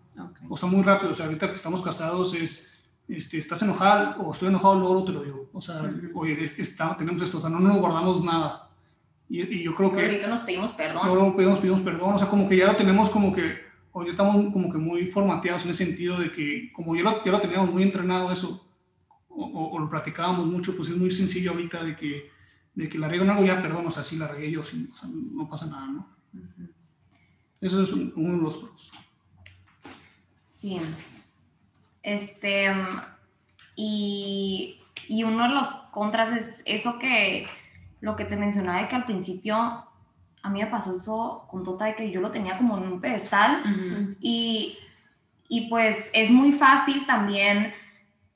O 0.49 0.57
sea, 0.57 0.69
muy 0.69 0.81
rápido. 0.83 1.11
O 1.11 1.13
sea, 1.13 1.25
ahorita 1.25 1.47
que 1.49 1.55
estamos 1.55 1.81
casados 1.81 2.33
es, 2.35 2.89
este, 3.07 3.37
estás 3.37 3.61
enojado 3.61 4.21
o 4.21 4.31
estoy 4.31 4.49
enojado, 4.49 4.79
luego 4.79 5.03
te 5.05 5.11
lo 5.11 5.23
digo. 5.23 5.49
O 5.53 5.61
sea, 5.61 5.81
Ujú. 5.81 6.19
oye, 6.19 6.43
es- 6.43 6.57
está- 6.59 6.95
tenemos 6.97 7.21
esto, 7.21 7.37
o 7.37 7.41
sea, 7.41 7.49
no 7.49 7.59
nos 7.59 7.77
guardamos 7.77 8.23
nada. 8.23 8.69
Y, 9.29 9.41
y 9.41 9.63
yo 9.63 9.75
creo 9.75 9.91
que 9.93 10.03
Ahorita 10.05 10.27
nos 10.27 10.39
pedimos 10.41 10.71
perdón. 10.71 11.05
luego 11.05 11.35
pedimos, 11.35 11.59
pedimos 11.59 11.81
perdón, 11.81 12.13
o 12.13 12.19
sea, 12.19 12.29
como 12.29 12.47
que 12.47 12.55
ya 12.57 12.67
lo 12.67 12.75
tenemos 12.77 13.09
como 13.09 13.33
que, 13.33 13.57
hoy 13.91 14.07
estamos 14.09 14.53
como 14.53 14.71
que 14.71 14.77
muy 14.77 15.05
formateados 15.07 15.63
en 15.63 15.69
el 15.69 15.75
sentido 15.75 16.17
de 16.19 16.31
que, 16.31 16.71
como 16.73 16.95
ya 16.95 17.03
lo, 17.03 17.23
ya 17.23 17.31
lo 17.31 17.41
teníamos 17.41 17.69
muy 17.71 17.83
entrenado 17.83 18.31
eso, 18.31 18.65
o, 19.29 19.45
o- 19.45 19.71
o 19.75 19.79
lo 19.79 19.89
platicábamos 19.89 20.45
mucho, 20.47 20.75
pues 20.77 20.89
es 20.89 20.95
muy 20.97 21.11
sencillo 21.11 21.51
ahorita 21.51 21.83
de 21.83 21.95
que, 21.95 22.29
de 22.73 22.87
que 22.89 22.97
la 22.97 23.07
riego 23.09 23.25
en 23.25 23.31
algo, 23.31 23.43
ya 23.45 23.61
perdón, 23.61 23.85
o 23.87 23.91
sea, 23.91 24.01
sí 24.03 24.17
la 24.17 24.27
regué 24.29 24.49
yo, 24.51 24.63
sí, 24.63 24.89
o 24.93 24.95
sea, 24.97 25.09
no 25.11 25.49
pasa 25.49 25.65
nada, 25.67 25.87
¿no? 25.87 26.07
Ujú. 26.33 26.69
Eso 27.59 27.81
es 27.83 27.91
un- 27.91 28.13
uno 28.15 28.37
de 28.37 28.41
los 28.43 28.57
pros. 28.57 28.91
Sí. 30.67 30.81
Este, 32.03 32.73
y, 33.75 34.79
y 35.07 35.23
uno 35.23 35.43
de 35.43 35.49
los 35.49 35.67
contras 35.91 36.33
es 36.33 36.61
eso 36.65 36.99
que, 36.99 37.47
lo 38.01 38.15
que 38.15 38.25
te 38.25 38.35
mencionaba 38.35 38.81
de 38.81 38.87
que 38.87 38.95
al 38.95 39.05
principio 39.05 39.55
a 39.55 40.49
mí 40.49 40.61
me 40.61 40.67
pasó 40.67 40.95
eso 40.95 41.45
con 41.49 41.63
Tota 41.63 41.85
de 41.85 41.95
que 41.95 42.11
yo 42.11 42.21
lo 42.21 42.31
tenía 42.31 42.57
como 42.57 42.77
en 42.77 42.83
un 42.83 43.01
pedestal 43.01 43.63
y, 44.21 44.77
y 45.49 45.69
pues 45.69 46.09
es 46.13 46.29
muy 46.29 46.51
fácil 46.51 47.05
también, 47.05 47.73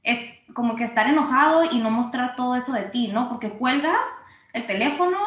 es 0.03 0.19
como 0.53 0.75
que 0.75 0.83
estar 0.83 1.07
enojado 1.07 1.63
y 1.71 1.79
no 1.79 1.89
mostrar 1.89 2.35
todo 2.35 2.55
eso 2.55 2.73
de 2.73 2.83
ti, 2.83 3.07
¿no? 3.07 3.29
Porque 3.29 3.51
cuelgas 3.51 4.05
el 4.51 4.65
teléfono 4.65 5.19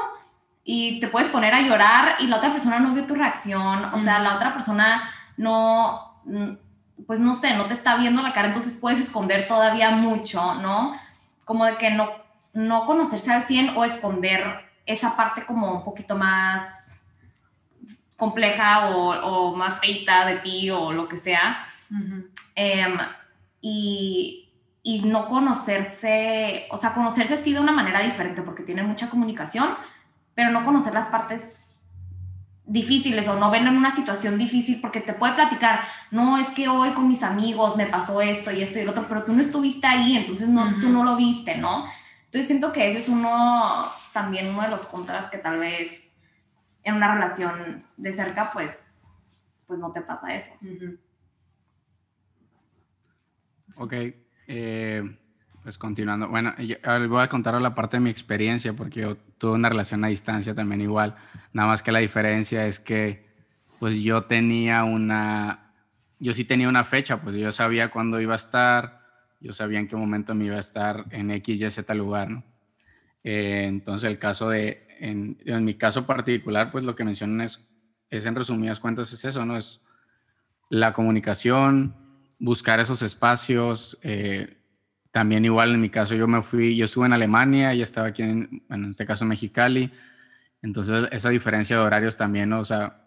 y 0.65 1.01
te 1.01 1.09
puedes 1.09 1.29
poner 1.29 1.55
a 1.55 1.63
llorar 1.63 2.17
y 2.21 2.27
la 2.27 2.37
otra 2.37 2.51
persona 2.51 2.79
no 2.79 2.93
vio 2.93 3.07
tu 3.07 3.15
reacción, 3.15 3.85
o 3.87 3.99
sea, 3.99 4.19
la 4.19 4.37
otra 4.37 4.53
persona 4.53 5.09
no, 5.37 6.21
pues 7.07 7.21
no 7.21 7.35
sé, 7.35 7.55
no 7.55 7.67
te 7.67 7.75
está 7.75 7.97
viendo 7.97 8.23
la 8.23 8.33
cara, 8.33 8.49
entonces 8.49 8.79
puedes 8.81 9.01
esconder 9.01 9.47
todavía 9.49 9.91
mucho, 9.91 10.55
¿no? 10.57 10.97
Como 11.45 11.65
de 11.67 11.77
que 11.77 11.91
no, 11.91 12.11
no 12.53 12.87
conocerse 12.87 13.33
al 13.33 13.45
100 13.45 13.77
o 13.77 13.85
esconder 13.85 14.65
esa 14.87 15.17
parte 15.17 15.45
como 15.45 15.73
un 15.73 15.85
poquito 15.85 16.17
más 16.17 17.05
compleja 18.17 18.91
o, 18.91 19.11
o 19.11 19.57
más 19.57 19.81
feita 19.81 20.25
de 20.27 20.37
ti 20.37 20.71
o 20.71 20.93
lo 20.93 21.09
que 21.09 21.17
sea. 21.17 21.67
Em, 22.55 22.97
y, 23.61 24.49
y 24.83 25.01
no 25.01 25.27
conocerse, 25.27 26.67
o 26.71 26.77
sea, 26.77 26.93
conocerse 26.93 27.37
sí 27.37 27.53
de 27.53 27.61
una 27.61 27.73
manera 27.73 28.01
diferente 28.01 28.43
porque 28.43 28.63
tienen 28.63 28.87
mucha 28.87 29.11
comunicación, 29.11 29.77
pero 30.35 30.51
no 30.51 30.65
conocer 30.65 30.95
las 30.95 31.07
partes 31.07 31.74
difíciles 32.67 33.29
o 33.29 33.39
no 33.39 33.51
ven 33.51 33.67
en 33.67 33.77
una 33.77 33.91
situación 33.91 34.39
difícil 34.39 34.81
porque 34.81 35.01
te 35.01 35.13
puede 35.13 35.35
platicar, 35.35 35.81
no, 36.11 36.39
es 36.39 36.49
que 36.49 36.69
hoy 36.69 36.93
con 36.93 37.09
mis 37.09 37.23
amigos 37.23 37.77
me 37.77 37.87
pasó 37.87 38.23
esto 38.23 38.51
y 38.53 38.63
esto 38.63 38.79
y 38.79 38.83
el 38.83 38.89
otro, 38.89 39.05
pero 39.09 39.25
tú 39.25 39.35
no 39.35 39.41
estuviste 39.41 39.87
ahí, 39.87 40.17
entonces 40.17 40.49
no, 40.49 40.81
tú 40.81 40.89
no 40.89 41.05
lo 41.05 41.17
viste, 41.17 41.57
¿no? 41.59 41.85
Entonces 42.25 42.47
siento 42.47 42.73
que 42.73 42.89
ese 42.91 43.01
es 43.01 43.09
uno, 43.09 43.85
también 44.13 44.49
uno 44.49 44.63
de 44.63 44.69
los 44.69 44.87
contras 44.87 45.31
que 45.31 45.39
tal 45.39 45.59
vez 45.59 46.15
en 46.83 46.95
una 46.95 47.13
relación 47.15 47.85
de 47.97 48.13
cerca, 48.13 48.51
pues, 48.53 49.15
pues 49.67 49.79
no 49.79 49.93
te 49.93 50.01
pasa 50.01 50.35
eso. 50.35 50.53
Ok, 53.77 53.93
eh, 54.47 55.17
pues 55.63 55.79
continuando. 55.79 56.29
Bueno, 56.29 56.55
yo- 56.59 56.77
voy 57.09 57.23
a 57.23 57.29
contar 57.29 57.61
la 57.61 57.75
parte 57.75 57.97
de 57.97 58.01
mi 58.03 58.11
experiencia 58.11 58.73
porque 58.73 59.01
yo 59.01 59.17
tuve 59.45 59.57
una 59.57 59.69
relación 59.69 60.03
a 60.03 60.09
distancia 60.09 60.55
también 60.55 60.81
igual. 60.81 61.15
Nada 61.53 61.69
más 61.69 61.83
que 61.83 61.93
la 61.93 61.99
diferencia 61.99 62.67
es 62.67 62.81
que 62.81 63.27
pues 63.79 64.03
yo 64.03 64.25
tenía 64.25 64.85
una, 64.85 65.75
yo 66.19 66.33
sí 66.33 66.47
tenía 66.47 66.67
una 66.67 66.83
fecha, 66.83 67.21
pues 67.21 67.37
yo 67.37 67.53
sabía 67.53 67.91
cuándo 67.91 68.19
iba 68.23 68.33
a 68.33 68.37
estar, 68.37 69.03
yo 69.41 69.53
sabía 69.53 69.81
en 69.81 69.87
qué 69.87 69.97
momento 69.97 70.35
me 70.35 70.47
iba 70.47 70.57
a 70.57 70.61
estar 70.61 71.05
en 71.11 71.31
X, 71.31 71.61
Y, 71.61 71.71
Z 71.71 71.93
lugar, 71.93 72.31
¿no? 72.31 72.43
Eh, 73.23 73.67
entonces 73.69 74.09
el 74.09 74.19
caso 74.19 74.49
de, 74.49 74.89
en, 74.99 75.37
en 75.45 75.63
mi 75.63 75.75
caso 75.75 76.07
particular, 76.07 76.73
pues 76.73 76.87
lo 76.87 76.97
que 76.97 77.05
mencionan 77.05 77.43
es, 77.43 77.69
es 78.09 78.25
en 78.25 78.37
resumidas 78.37 78.81
cuentas 78.81 79.13
es 79.13 79.27
eso, 79.27 79.45
¿no? 79.45 79.59
Es 79.59 79.83
la 80.71 80.95
comunicación, 80.95 81.95
buscar 82.39 82.81
esos 82.81 83.03
espacios. 83.03 83.99
eh, 84.01 84.57
también 85.15 85.45
igual 85.45 85.73
en 85.73 85.81
mi 85.81 85.91
caso 85.91 86.17
yo 86.17 86.27
me 86.27 86.43
fui, 86.43 86.75
yo 86.75 86.87
estuve 86.87 87.07
en 87.07 87.13
Alemania 87.13 87.73
y 87.73 87.83
estaba 87.83 88.09
aquí 88.09 88.25
en, 88.25 88.65
en 88.69 88.91
este 88.91 89.07
caso 89.07 89.25
Mexicali. 89.25 89.93
Entonces 90.61 91.07
esa 91.13 91.29
diferencia 91.31 91.77
de 91.77 91.83
horarios 91.83 92.17
también, 92.17 92.49
¿no? 92.49 92.59
o 92.59 92.65
sea, 92.65 93.07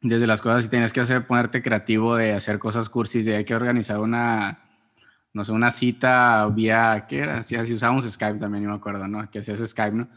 desde 0.00 0.28
las 0.28 0.40
cosas 0.40 0.62
que 0.62 0.70
tienes 0.70 0.92
que 0.92 1.00
hacer, 1.00 1.26
ponerte 1.26 1.60
creativo 1.60 2.14
de 2.14 2.34
hacer 2.34 2.60
cosas 2.60 2.88
cursis, 2.88 3.24
de 3.24 3.34
hay 3.34 3.44
que 3.44 3.56
organizar 3.56 3.98
una, 3.98 4.60
no 5.32 5.44
sé, 5.44 5.50
una 5.50 5.72
cita 5.72 6.46
vía, 6.46 7.06
¿qué 7.08 7.18
era? 7.18 7.42
Si, 7.42 7.56
si 7.66 7.74
usábamos 7.74 8.08
Skype 8.08 8.38
también, 8.38 8.62
no 8.62 8.70
me 8.70 8.76
acuerdo, 8.76 9.08
¿no? 9.08 9.28
Que 9.28 9.40
hacías 9.40 9.68
Skype, 9.68 9.96
¿no? 9.96 10.08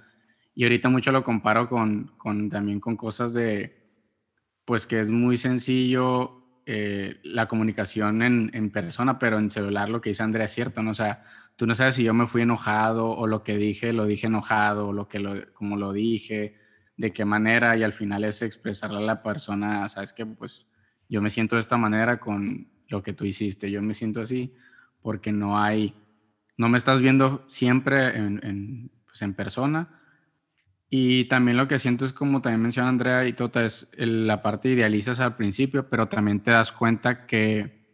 Y 0.53 0.61
ahorita 0.61 0.89
mucho 0.89 1.11
lo 1.11 1.23
comparo 1.23 1.67
con, 1.67 2.11
con 2.17 2.51
también 2.51 2.79
con 2.79 2.95
cosas 2.97 3.33
de, 3.33 3.89
pues 4.63 4.85
que 4.85 4.99
es 4.99 5.09
muy 5.09 5.37
sencillo 5.37 6.44
eh, 6.65 7.19
la 7.23 7.47
comunicación 7.47 8.21
en, 8.23 8.49
en, 8.53 8.71
persona, 8.71 9.19
pero 9.19 9.37
en 9.37 9.51
celular 9.51 9.87
lo 9.89 10.01
que 10.01 10.09
dice 10.09 10.23
Andrea 10.23 10.45
es 10.45 10.51
cierto, 10.51 10.81
¿no? 10.81 10.91
O 10.91 10.95
sea, 10.95 11.23
tú 11.55 11.67
no 11.67 11.75
sabes 11.75 11.95
si 11.95 12.03
yo 12.03 12.13
me 12.13 12.25
fui 12.25 12.41
enojado 12.41 13.09
o 13.11 13.27
lo 13.27 13.43
que 13.43 13.57
dije 13.57 13.93
lo 13.93 14.05
dije 14.05 14.27
enojado 14.27 14.87
o 14.87 14.93
lo 14.93 15.07
que 15.07 15.47
como 15.53 15.77
lo 15.77 15.93
dije, 15.93 16.55
de 16.97 17.13
qué 17.13 17.25
manera 17.25 17.77
y 17.77 17.83
al 17.83 17.93
final 17.93 18.23
es 18.23 18.41
expresarle 18.41 18.97
a 18.97 19.01
la 19.01 19.21
persona, 19.21 19.87
sabes 19.87 20.13
que 20.13 20.25
pues 20.25 20.67
yo 21.07 21.21
me 21.21 21.29
siento 21.29 21.55
de 21.55 21.61
esta 21.61 21.77
manera 21.77 22.19
con 22.19 22.67
lo 22.87 23.03
que 23.03 23.13
tú 23.13 23.25
hiciste, 23.25 23.69
yo 23.69 23.81
me 23.81 23.93
siento 23.93 24.21
así 24.21 24.53
porque 25.01 25.31
no 25.31 25.61
hay, 25.61 25.93
no 26.57 26.67
me 26.67 26.79
estás 26.79 27.01
viendo 27.01 27.45
siempre 27.47 28.17
en, 28.17 28.43
en, 28.43 28.91
pues 29.05 29.21
en 29.21 29.35
persona. 29.35 30.01
Y 30.89 31.25
también 31.25 31.57
lo 31.57 31.67
que 31.67 31.79
siento 31.79 32.05
es 32.05 32.13
como 32.13 32.41
también 32.41 32.61
menciona 32.61 32.89
Andrea 32.89 33.25
y 33.25 33.33
Tota, 33.33 33.65
es 33.65 33.89
la 33.97 34.41
parte 34.41 34.69
idealizas 34.69 35.19
al 35.19 35.35
principio, 35.35 35.89
pero 35.89 36.07
también 36.07 36.41
te 36.41 36.51
das 36.51 36.71
cuenta 36.71 37.25
que 37.25 37.85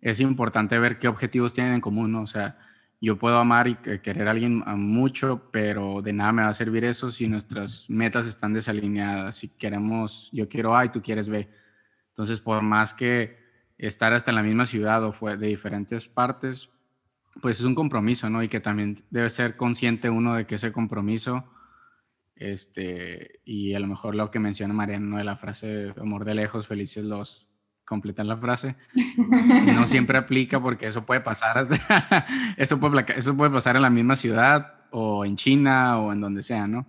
es 0.00 0.20
importante 0.20 0.78
ver 0.78 0.98
qué 0.98 1.08
objetivos 1.08 1.52
tienen 1.54 1.74
en 1.74 1.80
común, 1.80 2.12
¿no? 2.12 2.22
O 2.22 2.26
sea, 2.26 2.58
yo 3.00 3.18
puedo 3.18 3.38
amar 3.38 3.66
y 3.68 3.74
querer 3.76 4.28
a 4.28 4.30
alguien 4.32 4.62
mucho, 4.76 5.48
pero 5.50 6.02
de 6.02 6.12
nada 6.12 6.32
me 6.32 6.42
va 6.42 6.48
a 6.48 6.54
servir 6.54 6.84
eso 6.84 7.10
si 7.10 7.26
nuestras 7.26 7.90
metas 7.90 8.26
están 8.26 8.52
desalineadas. 8.52 9.36
Si 9.36 9.48
queremos, 9.48 10.30
yo 10.32 10.48
quiero 10.48 10.76
A 10.76 10.84
y 10.84 10.90
tú 10.90 11.02
quieres 11.02 11.28
B. 11.28 11.48
Entonces, 12.10 12.40
por 12.40 12.62
más 12.62 12.94
que 12.94 13.38
estar 13.78 14.12
hasta 14.12 14.30
en 14.30 14.36
la 14.36 14.42
misma 14.44 14.66
ciudad 14.66 15.02
o 15.02 15.10
fue 15.10 15.36
de 15.36 15.48
diferentes 15.48 16.08
partes, 16.08 16.70
pues 17.40 17.58
es 17.58 17.64
un 17.64 17.74
compromiso, 17.74 18.30
¿no? 18.30 18.42
Y 18.42 18.48
que 18.48 18.60
también 18.60 18.96
debe 19.10 19.30
ser 19.30 19.56
consciente 19.56 20.10
uno 20.10 20.34
de 20.34 20.46
que 20.46 20.56
ese 20.56 20.70
compromiso, 20.70 21.44
este, 22.50 23.40
y 23.44 23.74
a 23.74 23.80
lo 23.80 23.86
mejor 23.86 24.14
lo 24.14 24.30
que 24.30 24.38
menciona 24.38 24.74
Mariano 24.74 25.18
de 25.18 25.24
la 25.24 25.36
frase 25.36 25.94
amor 26.00 26.24
de 26.24 26.34
lejos, 26.34 26.66
felices 26.66 27.04
los 27.04 27.48
completar 27.84 28.26
la 28.26 28.36
frase. 28.36 28.76
No 29.16 29.86
siempre 29.86 30.18
aplica 30.18 30.60
porque 30.60 30.86
eso 30.86 31.04
puede 31.04 31.20
pasar, 31.20 31.58
eso, 32.56 32.80
puede, 32.80 33.04
eso 33.16 33.36
puede 33.36 33.50
pasar 33.50 33.76
en 33.76 33.82
la 33.82 33.90
misma 33.90 34.16
ciudad 34.16 34.86
o 34.90 35.24
en 35.24 35.36
China 35.36 35.98
o 35.98 36.12
en 36.12 36.20
donde 36.20 36.42
sea, 36.42 36.66
¿no? 36.66 36.86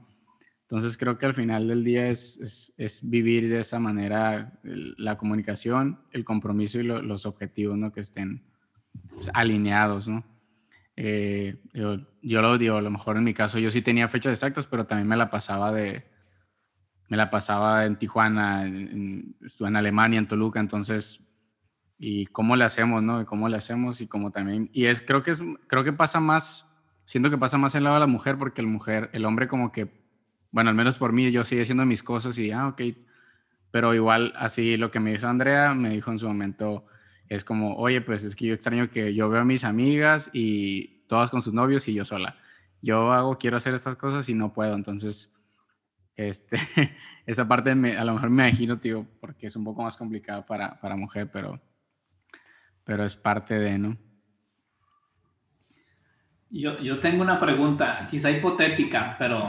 Entonces 0.62 0.98
creo 0.98 1.18
que 1.18 1.26
al 1.26 1.34
final 1.34 1.68
del 1.68 1.84
día 1.84 2.08
es, 2.08 2.74
es, 2.78 3.08
vivir 3.08 3.48
de 3.48 3.60
esa 3.60 3.80
manera 3.80 4.60
la 4.64 5.18
comunicación, 5.18 6.00
el 6.12 6.24
compromiso 6.24 6.80
y 6.80 6.84
los 6.84 7.26
objetivos, 7.26 7.78
¿no? 7.78 7.92
Que 7.92 8.02
estén 8.02 8.44
pues, 9.14 9.30
alineados, 9.34 10.08
¿no? 10.08 10.24
Eh, 10.96 11.62
yo, 11.74 11.98
yo, 12.22 12.42
lo 12.42 12.58
digo, 12.58 12.78
a 12.78 12.82
lo 12.82 12.92
mejor 12.92 13.18
en 13.18 13.24
mi 13.24 13.34
caso 13.34 13.58
yo 13.60 13.72
sí 13.72 13.82
tenía 13.82 14.08
fechas 14.08 14.34
exactas, 14.34 14.68
pero 14.68 14.86
también 14.86 15.08
me 15.08 15.18
la 15.18 15.30
pasaba 15.30 15.72
de, 15.72 16.06
me 17.10 17.18
la 17.18 17.30
pasaba 17.30 17.86
en 17.86 17.98
Tijuana, 17.98 18.66
estuve 19.46 19.68
en 19.68 19.76
Alemania, 19.76 20.20
en 20.20 20.28
Toluca, 20.28 20.60
entonces, 20.60 21.28
y 21.98 22.28
cómo 22.28 22.56
le 22.56 22.64
hacemos, 22.64 23.02
¿no? 23.02 23.22
Y 23.22 23.26
cómo 23.26 23.50
le 23.50 23.58
hacemos 23.58 24.02
y 24.02 24.08
cómo 24.08 24.32
también, 24.32 24.70
y 24.74 24.86
es, 24.86 25.02
creo 25.02 25.24
que 25.24 25.32
es, 25.32 25.42
creo 25.68 25.84
que 25.84 25.94
pasa 25.94 26.20
más, 26.20 26.68
siento 27.06 27.30
que 27.30 27.38
pasa 27.38 27.58
más 27.58 27.76
en 27.76 27.84
lado 27.84 27.96
de 27.96 28.02
la 28.02 28.08
mujer, 28.08 28.38
porque 28.38 28.62
el 28.62 28.68
mujer, 28.68 29.10
el 29.14 29.26
hombre 29.26 29.48
como 29.48 29.72
que, 29.72 30.04
bueno, 30.52 30.70
al 30.70 30.76
menos 30.76 30.98
por 30.98 31.14
mí, 31.14 31.32
yo 31.32 31.44
sigue 31.44 31.64
haciendo 31.64 31.86
mis 31.86 32.04
cosas 32.04 32.38
y, 32.38 32.52
ah, 32.52 32.68
ok, 32.68 32.82
pero 33.72 33.94
igual 33.96 34.34
así 34.36 34.78
lo 34.78 34.92
que 34.92 35.00
me 35.00 35.14
dijo 35.14 35.28
Andrea, 35.28 35.74
me 35.74 35.90
dijo 35.90 36.12
en 36.12 36.20
su 36.20 36.28
momento, 36.28 36.86
es 37.30 37.44
como, 37.44 37.76
oye, 37.76 38.02
pues 38.02 38.24
es 38.24 38.36
que 38.36 38.48
yo 38.48 38.54
extraño 38.54 38.90
que 38.90 39.14
yo 39.14 39.30
veo 39.30 39.42
a 39.42 39.46
mis 39.46 39.64
amigas 39.64 40.30
y 40.34 41.06
todas 41.08 41.32
con 41.32 41.42
sus 41.42 41.54
novios 41.54 41.88
y 41.88 41.94
yo 41.94 42.06
sola. 42.06 42.38
Yo 42.82 43.12
hago, 43.14 43.38
quiero 43.38 43.58
hacer 43.58 43.74
estas 43.74 43.96
cosas 43.96 44.28
y 44.30 44.34
no 44.34 44.54
puedo, 44.54 44.76
entonces 44.76 45.34
este, 46.16 46.58
esa 47.26 47.48
parte 47.48 47.72
a 47.72 48.04
lo 48.04 48.14
mejor 48.14 48.30
me 48.30 48.48
imagino, 48.48 48.80
tío, 48.80 49.08
porque 49.20 49.48
es 49.48 49.56
un 49.56 49.64
poco 49.64 49.84
más 49.84 49.98
complicado 49.98 50.46
para, 50.46 50.80
para 50.80 50.96
mujer, 50.96 51.30
pero, 51.32 51.62
pero 52.84 53.04
es 53.04 53.16
parte 53.16 53.58
de, 53.58 53.78
¿no? 53.78 53.98
Yo, 56.50 56.78
yo 56.80 57.00
tengo 57.00 57.24
una 57.24 57.40
pregunta, 57.40 58.08
quizá 58.10 58.30
hipotética, 58.30 59.16
pero 59.18 59.42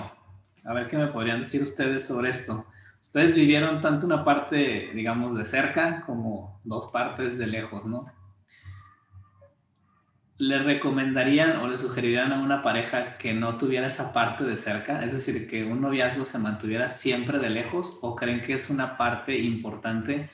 a 0.64 0.72
ver 0.72 0.88
qué 0.88 0.96
me 0.96 1.08
podrían 1.08 1.40
decir 1.40 1.62
ustedes 1.62 2.06
sobre 2.06 2.30
esto. 2.30 2.66
Ustedes 3.04 3.36
vivieron 3.36 3.80
tanto 3.80 4.06
una 4.06 4.24
parte, 4.24 4.90
digamos, 4.94 5.36
de 5.36 5.44
cerca 5.44 6.00
como 6.00 6.60
dos 6.64 6.88
partes 6.88 7.38
de 7.38 7.46
lejos, 7.46 7.84
¿no? 7.86 8.04
¿le 10.36 10.58
recomendarían 10.58 11.58
o 11.58 11.68
le 11.68 11.78
sugerirían 11.78 12.32
a 12.32 12.40
una 12.40 12.62
pareja 12.62 13.18
que 13.18 13.34
no 13.34 13.56
tuviera 13.56 13.86
esa 13.86 14.12
parte 14.12 14.44
de 14.44 14.56
cerca? 14.56 15.00
Es 15.00 15.12
decir, 15.12 15.48
que 15.48 15.64
un 15.64 15.80
noviazgo 15.80 16.24
se 16.24 16.38
mantuviera 16.38 16.88
siempre 16.88 17.38
de 17.38 17.50
lejos 17.50 17.98
o 18.02 18.16
creen 18.16 18.42
que 18.42 18.54
es 18.54 18.68
una 18.68 18.96
parte 18.96 19.38
importante 19.38 20.30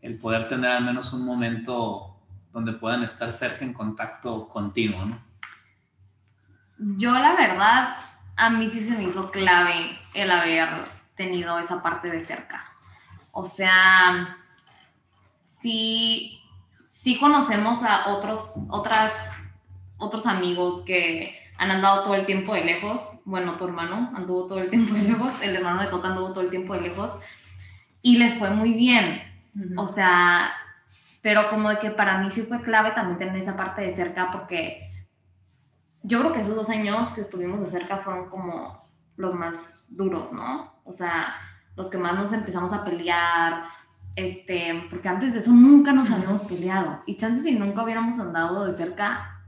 el 0.00 0.18
poder 0.18 0.48
tener 0.48 0.70
al 0.70 0.84
menos 0.84 1.12
un 1.12 1.24
momento 1.24 2.16
donde 2.52 2.72
puedan 2.72 3.02
estar 3.02 3.32
cerca 3.32 3.64
en 3.64 3.74
contacto 3.74 4.48
continuo. 4.48 5.18
Yo 6.78 7.12
la 7.12 7.34
verdad, 7.36 7.96
a 8.36 8.50
mí 8.50 8.68
sí 8.68 8.80
se 8.80 8.96
me 8.96 9.04
hizo 9.04 9.30
clave 9.30 9.98
el 10.14 10.30
haber 10.30 10.68
tenido 11.16 11.58
esa 11.58 11.82
parte 11.82 12.10
de 12.10 12.20
cerca. 12.20 12.64
O 13.32 13.44
sea, 13.44 14.36
sí, 15.44 16.40
sí 16.88 17.18
conocemos 17.18 17.82
a 17.82 18.08
otros, 18.08 18.40
otras 18.70 19.12
otros 19.98 20.26
amigos 20.26 20.82
que 20.82 21.34
han 21.56 21.70
andado 21.70 22.04
todo 22.04 22.14
el 22.14 22.26
tiempo 22.26 22.54
de 22.54 22.64
lejos. 22.64 23.00
Bueno, 23.24 23.56
tu 23.56 23.64
hermano 23.64 24.12
anduvo 24.14 24.46
todo 24.46 24.58
el 24.58 24.70
tiempo 24.70 24.94
de 24.94 25.02
lejos, 25.02 25.32
el 25.42 25.56
hermano 25.56 25.82
de 25.82 25.88
Tota 25.88 26.08
anduvo 26.08 26.32
todo 26.32 26.42
el 26.42 26.50
tiempo 26.50 26.74
de 26.74 26.82
lejos 26.82 27.10
y 28.02 28.18
les 28.18 28.34
fue 28.34 28.50
muy 28.50 28.74
bien. 28.74 29.22
O 29.76 29.86
sea, 29.86 30.52
pero 31.22 31.48
como 31.48 31.70
de 31.70 31.78
que 31.78 31.90
para 31.90 32.18
mí 32.18 32.30
sí 32.30 32.42
fue 32.42 32.60
clave 32.60 32.90
también 32.90 33.18
tener 33.18 33.36
esa 33.36 33.56
parte 33.56 33.82
de 33.82 33.92
cerca 33.92 34.30
porque 34.30 34.90
yo 36.02 36.20
creo 36.20 36.32
que 36.32 36.40
esos 36.40 36.56
dos 36.56 36.68
años 36.68 37.12
que 37.12 37.22
estuvimos 37.22 37.60
de 37.60 37.66
cerca 37.66 37.98
fueron 37.98 38.28
como 38.28 38.83
los 39.16 39.34
más 39.34 39.86
duros, 39.90 40.32
¿no? 40.32 40.72
O 40.84 40.92
sea, 40.92 41.34
los 41.76 41.90
que 41.90 41.98
más 41.98 42.14
nos 42.14 42.32
empezamos 42.32 42.72
a 42.72 42.84
pelear, 42.84 43.64
este, 44.16 44.86
porque 44.90 45.08
antes 45.08 45.32
de 45.32 45.40
eso 45.40 45.50
nunca 45.50 45.92
nos 45.92 46.10
habíamos 46.10 46.42
peleado 46.42 47.02
y 47.06 47.16
chances 47.16 47.44
si 47.44 47.56
nunca 47.56 47.82
hubiéramos 47.82 48.18
andado 48.18 48.64
de 48.64 48.72
cerca, 48.72 49.42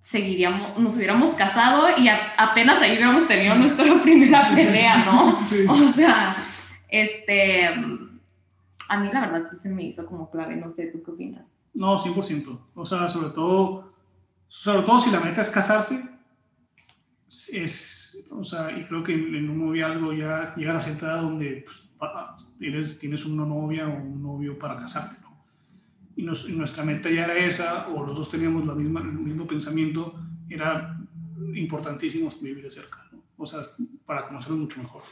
seguiríamos, 0.00 0.78
nos 0.78 0.96
hubiéramos 0.96 1.30
casado 1.30 1.88
y 1.96 2.08
apenas 2.08 2.80
ahí 2.80 2.92
hubiéramos 2.92 3.26
tenido 3.26 3.54
nuestra 3.54 3.84
primera 4.02 4.50
pelea, 4.54 5.04
¿no? 5.04 5.38
O 5.68 5.92
sea, 5.92 6.36
este, 6.88 7.66
a 8.88 9.00
mí 9.00 9.10
la 9.12 9.20
verdad 9.20 9.48
sí 9.50 9.56
se 9.56 9.68
me 9.68 9.82
hizo 9.82 10.06
como 10.06 10.30
clave, 10.30 10.56
no 10.56 10.70
sé, 10.70 10.86
¿tú 10.86 11.02
qué 11.02 11.10
opinas? 11.10 11.56
No, 11.74 11.98
100%. 11.98 12.58
O 12.74 12.86
sea, 12.86 13.08
sobre 13.08 13.30
todo, 13.30 13.92
sobre 14.48 14.82
todo 14.82 15.00
si 15.00 15.10
la 15.10 15.20
meta 15.20 15.40
es 15.40 15.50
casarse, 15.50 16.08
es, 17.28 17.95
o 18.30 18.44
sea, 18.44 18.76
y 18.76 18.84
creo 18.84 19.02
que 19.02 19.14
en, 19.14 19.48
un 19.48 19.66
noviazgo 19.66 20.12
ya 20.12 20.54
llega 20.54 20.76
a 20.76 20.80
cierta 20.80 21.06
edad 21.06 21.22
donde 21.22 21.64
pues, 21.64 21.88
tienes, 22.58 22.98
tienes 22.98 23.24
una 23.26 23.44
novia 23.44 23.88
o 23.88 23.96
un 23.96 24.22
novio 24.22 24.58
para 24.58 24.78
casarte, 24.78 25.16
y, 26.16 26.22
nuestra 26.22 26.82
meta 26.82 27.10
ya 27.10 27.24
era 27.24 27.36
esa, 27.36 27.88
o 27.88 28.04
los 28.04 28.16
dos 28.16 28.30
teníamos 28.30 28.66
la 28.66 28.74
misma, 28.74 29.00
el 29.00 29.12
mismo 29.12 29.46
pensamiento, 29.46 30.18
era 30.48 30.98
importantísimo 31.54 32.28
vivir 32.40 32.64
de 32.64 32.70
cerca, 32.70 33.08
o 33.36 33.46
sea, 33.46 33.60
para 34.06 34.26
conocerlo 34.26 34.56
mucho 34.58 34.80
mejor. 34.80 35.02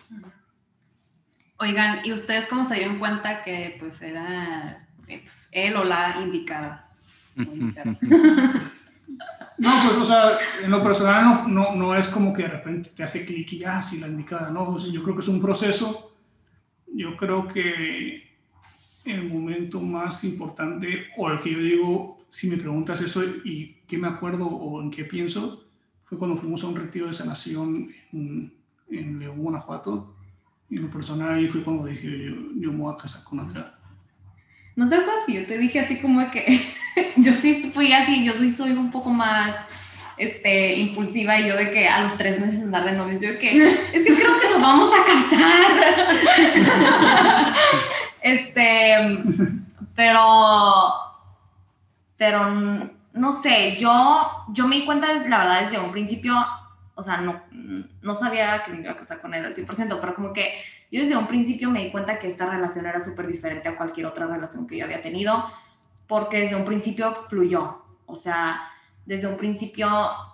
Oigan, 1.59 2.05
¿y 2.05 2.13
ustedes 2.13 2.47
cómo 2.47 2.65
se 2.65 2.77
dieron 2.77 2.99
cuenta 2.99 3.45
que 3.45 3.77
pues 3.79 4.03
era 4.03 4.89
eh, 5.07 5.21
pues, 5.23 5.51
él 5.53 5.77
o 5.77 5.85
la 5.85 6.21
indicada? 6.21 6.91
No, 9.59 9.71
pues, 9.87 9.97
o 9.99 10.05
sea, 10.05 10.39
en 10.63 10.71
lo 10.71 10.83
personal 10.83 11.25
no, 11.25 11.49
no, 11.49 11.77
no 11.77 11.95
es 11.95 12.09
como 12.09 12.33
que 12.33 12.43
de 12.43 12.49
repente 12.49 12.91
te 12.95 13.03
hace 13.03 13.25
clic 13.25 13.53
y 13.53 13.59
ya, 13.59 13.81
sí, 13.81 14.01
la 14.01 14.09
indicada, 14.09 14.51
¿no? 14.51 14.77
yo 14.79 15.03
creo 15.03 15.15
que 15.15 15.23
es 15.23 15.29
un 15.29 15.41
proceso. 15.41 16.13
Yo 16.93 17.17
creo 17.17 17.49
que 17.49 18.25
el 19.05 19.29
momento 19.29 19.81
más 19.81 20.25
importante, 20.25 21.07
o 21.17 21.31
el 21.31 21.41
que 21.41 21.53
yo 21.53 21.59
digo, 21.59 22.19
si 22.29 22.49
me 22.49 22.57
preguntas 22.57 23.01
eso 23.01 23.23
y 23.45 23.77
qué 23.87 23.99
me 23.99 24.09
acuerdo 24.09 24.47
o 24.47 24.81
en 24.83 24.91
qué 24.91 25.05
pienso, 25.05 25.65
fue 26.03 26.19
cuando 26.19 26.37
fuimos 26.37 26.63
a 26.65 26.69
un 26.69 26.77
retiro 26.77 27.07
de 27.07 27.15
sanación 27.15 27.91
en, 28.13 28.53
en 28.91 29.19
León, 29.19 29.39
Guanajuato. 29.39 30.15
Y 30.71 30.77
lo 30.77 30.91
personal 30.91 31.35
ahí 31.35 31.49
fue 31.49 31.63
cuando 31.63 31.87
dije, 31.87 32.09
yo, 32.09 32.35
yo 32.57 32.73
me 32.73 32.79
voy 32.79 32.95
a 32.95 32.97
casar 32.97 33.23
con 33.25 33.41
otra. 33.41 33.79
¿No 34.77 34.89
te 34.89 34.97
acuerdas 34.97 35.25
que 35.27 35.35
yo 35.35 35.47
te 35.47 35.59
dije 35.59 35.81
así 35.81 35.97
como 35.99 36.31
que 36.31 36.61
yo 37.17 37.33
sí 37.33 37.71
fui 37.73 37.93
así, 37.93 38.25
yo 38.25 38.35
soy, 38.35 38.51
soy 38.51 38.73
un 38.73 38.91
poco 38.91 39.11
más 39.11 39.55
este, 40.17 40.75
impulsiva 40.75 41.39
y 41.39 41.49
yo 41.49 41.57
de 41.57 41.71
que 41.71 41.89
a 41.89 42.01
los 42.01 42.17
tres 42.17 42.41
meses 42.41 42.63
andar 42.63 42.85
de 42.85 42.93
novios, 42.93 43.23
yo 43.23 43.31
de 43.31 43.39
que 43.39 43.67
es 43.93 44.05
que 44.05 44.15
creo 44.15 44.41
que 44.41 44.49
nos 44.49 44.61
vamos 44.61 44.91
a 44.93 45.05
casar. 45.05 45.95
Este, 48.25 48.97
pero, 49.95 50.95
pero 52.17 52.91
no 53.13 53.33
sé, 53.33 53.77
yo, 53.77 54.47
yo 54.49 54.67
me 54.67 54.77
di 54.77 54.87
cuenta, 54.87 55.13
la 55.29 55.39
verdad, 55.39 55.65
desde 55.65 55.79
un 55.79 55.93
principio, 55.93 56.35
o 56.95 57.03
sea, 57.03 57.19
no, 57.19 57.43
no 57.51 58.15
sabía 58.15 58.63
que 58.63 58.73
me 58.73 58.81
iba 58.81 58.93
a 58.93 58.97
casar 58.97 59.21
con 59.21 59.35
él 59.35 59.45
al 59.45 59.55
100%, 59.55 59.99
pero 60.01 60.15
como 60.15 60.33
que 60.33 60.55
yo 60.95 61.01
desde 61.01 61.17
un 61.17 61.27
principio 61.27 61.71
me 61.71 61.83
di 61.83 61.91
cuenta 61.91 62.21
que 62.21 62.29
esta 62.29 62.47
relación 62.47 62.87
era 62.87 63.01
súper 63.01 63.27
diferente 63.27 63.69
a 63.69 63.77
cualquier 63.77 64.07
otra 64.07 64.29
relación 64.29 64.65
que 64.65 64.77
yo 64.77 64.85
había 64.85 65.03
tenido, 65.03 65.45
porque 66.07 66.39
desde 66.39 66.55
un 66.55 66.65
principio 66.65 67.13
fluyó, 67.29 67.83
o 68.07 68.15
sea, 68.15 68.71
desde 69.05 69.27
un 69.27 69.37
principio 69.37 69.89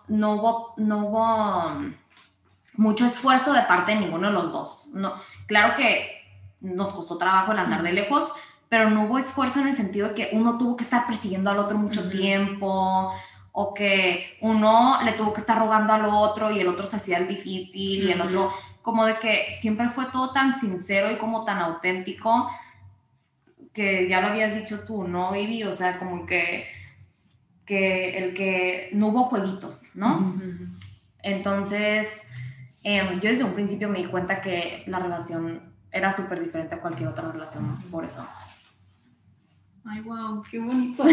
no 0.09 0.35
hubo, 0.35 0.75
no 0.77 1.07
hubo 1.07 1.92
mucho 2.75 3.07
esfuerzo 3.07 3.55
de 3.55 3.62
parte 3.62 3.92
de 3.92 4.01
ninguno 4.01 4.27
de 4.27 4.35
los 4.35 4.53
dos. 4.53 4.90
No, 4.92 5.14
claro 5.46 5.77
que 5.77 6.20
nos 6.61 6.92
costó 6.92 7.16
trabajo 7.16 7.53
el 7.53 7.59
andar 7.59 7.83
de 7.83 7.94
lejos, 7.94 8.31
pero 8.68 8.90
no 8.90 9.05
hubo 9.05 9.18
esfuerzo 9.18 9.61
en 9.61 9.68
el 9.68 9.77
sentido 9.77 10.09
de 10.09 10.14
que 10.14 10.29
uno 10.35 10.59
tuvo 10.59 10.77
que 10.77 10.85
estar 10.85 11.07
persiguiendo 11.07 11.49
al 11.49 11.59
otro 11.59 11.79
mucho 11.79 12.11
tiempo 12.11 13.14
o 13.53 13.73
que 13.73 14.37
uno 14.42 15.01
le 15.05 15.12
tuvo 15.12 15.33
que 15.33 15.40
estar 15.40 15.59
rogando 15.59 15.94
al 15.94 16.05
otro 16.05 16.51
y 16.51 16.61
el 16.61 16.68
otro 16.68 16.85
se 16.85 16.96
hacía 16.96 17.16
el 17.16 17.29
difícil 17.29 18.09
y 18.09 18.12
el 18.12 18.20
otro 18.20 18.53
como 18.83 19.05
de 19.05 19.19
que 19.19 19.53
siempre 19.53 19.88
fue 19.88 20.07
todo 20.11 20.33
tan 20.33 20.53
sincero 20.55 21.11
y 21.11 21.16
como 21.16 21.45
tan 21.45 21.59
auténtico 21.59 22.51
que 23.73 24.09
ya 24.09 24.21
lo 24.21 24.29
habías 24.29 24.55
dicho 24.55 24.85
tú, 24.85 25.07
¿no, 25.07 25.33
Vivi? 25.33 25.62
O 25.64 25.73
sea, 25.73 25.99
como 25.99 26.27
que, 26.27 26.66
que 27.66 28.19
el 28.19 28.35
que 28.35 28.90
no 28.93 29.09
hubo 29.09 29.25
jueguitos, 29.25 29.95
¿no? 29.95 30.35
Entonces, 31.23 32.27
em, 32.83 33.21
yo 33.21 33.31
desde 33.31 33.45
un 33.45 33.55
principio 33.55 33.88
me 33.88 34.01
di 34.01 34.07
cuenta 34.07 34.40
que 34.40 34.83
la 34.87 34.99
relación 34.99 35.62
era 35.93 36.12
súper 36.12 36.40
diferente 36.40 36.75
a 36.75 36.81
cualquier 36.81 37.09
otra 37.09 37.31
relación, 37.31 37.79
por 37.90 38.05
eso. 38.05 38.27
Ay, 39.85 40.01
wow, 40.03 40.43
qué 40.51 40.59
bonito. 40.59 41.05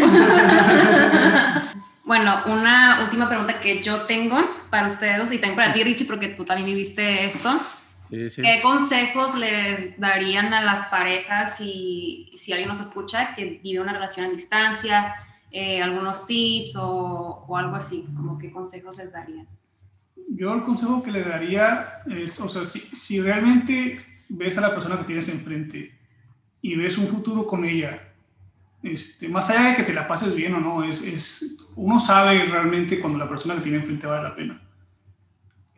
bueno, 2.08 2.42
una 2.46 3.02
última 3.04 3.28
pregunta 3.28 3.60
que 3.60 3.82
yo 3.82 4.00
tengo 4.06 4.38
para 4.70 4.86
ustedes 4.86 5.30
y 5.30 5.36
también 5.36 5.56
para 5.56 5.74
ti, 5.74 5.84
Richie, 5.84 6.06
porque 6.06 6.28
tú 6.28 6.42
también 6.42 6.66
viviste 6.66 7.26
esto. 7.26 7.60
¿Qué 8.08 8.60
consejos 8.62 9.38
les 9.38 10.00
darían 10.00 10.54
a 10.54 10.64
las 10.64 10.86
parejas 10.86 11.58
si, 11.58 12.32
si 12.38 12.52
alguien 12.52 12.70
nos 12.70 12.80
escucha 12.80 13.34
que 13.34 13.60
vive 13.62 13.80
una 13.80 13.92
relación 13.92 14.24
en 14.24 14.32
distancia? 14.32 15.14
Eh, 15.50 15.82
algunos 15.82 16.26
tips 16.26 16.76
o, 16.76 17.44
o, 17.46 17.56
algo 17.56 17.76
así, 17.76 18.06
como 18.16 18.38
qué 18.38 18.50
consejos 18.50 18.96
les 18.96 19.12
darían? 19.12 19.46
Yo 20.30 20.54
el 20.54 20.62
consejo 20.62 21.02
que 21.02 21.10
le 21.10 21.22
daría 21.22 22.02
es, 22.06 22.40
o 22.40 22.48
sea, 22.48 22.64
si, 22.64 22.80
si 22.80 23.20
realmente 23.20 24.00
ves 24.30 24.56
a 24.56 24.62
la 24.62 24.70
persona 24.70 24.98
que 24.98 25.04
tienes 25.04 25.28
enfrente 25.28 25.92
y 26.62 26.74
ves 26.74 26.96
un 26.96 27.06
futuro 27.06 27.46
con 27.46 27.66
ella, 27.66 28.07
este, 28.82 29.28
más 29.28 29.50
allá 29.50 29.70
de 29.70 29.76
que 29.76 29.82
te 29.82 29.94
la 29.94 30.06
pases 30.06 30.34
bien 30.34 30.54
o 30.54 30.60
no, 30.60 30.84
es, 30.84 31.02
es, 31.02 31.58
uno 31.76 31.98
sabe 31.98 32.44
realmente 32.44 33.00
cuando 33.00 33.18
la 33.18 33.28
persona 33.28 33.54
que 33.54 33.62
tiene 33.62 33.78
enfrente 33.78 34.06
vale 34.06 34.28
la 34.28 34.36
pena 34.36 34.68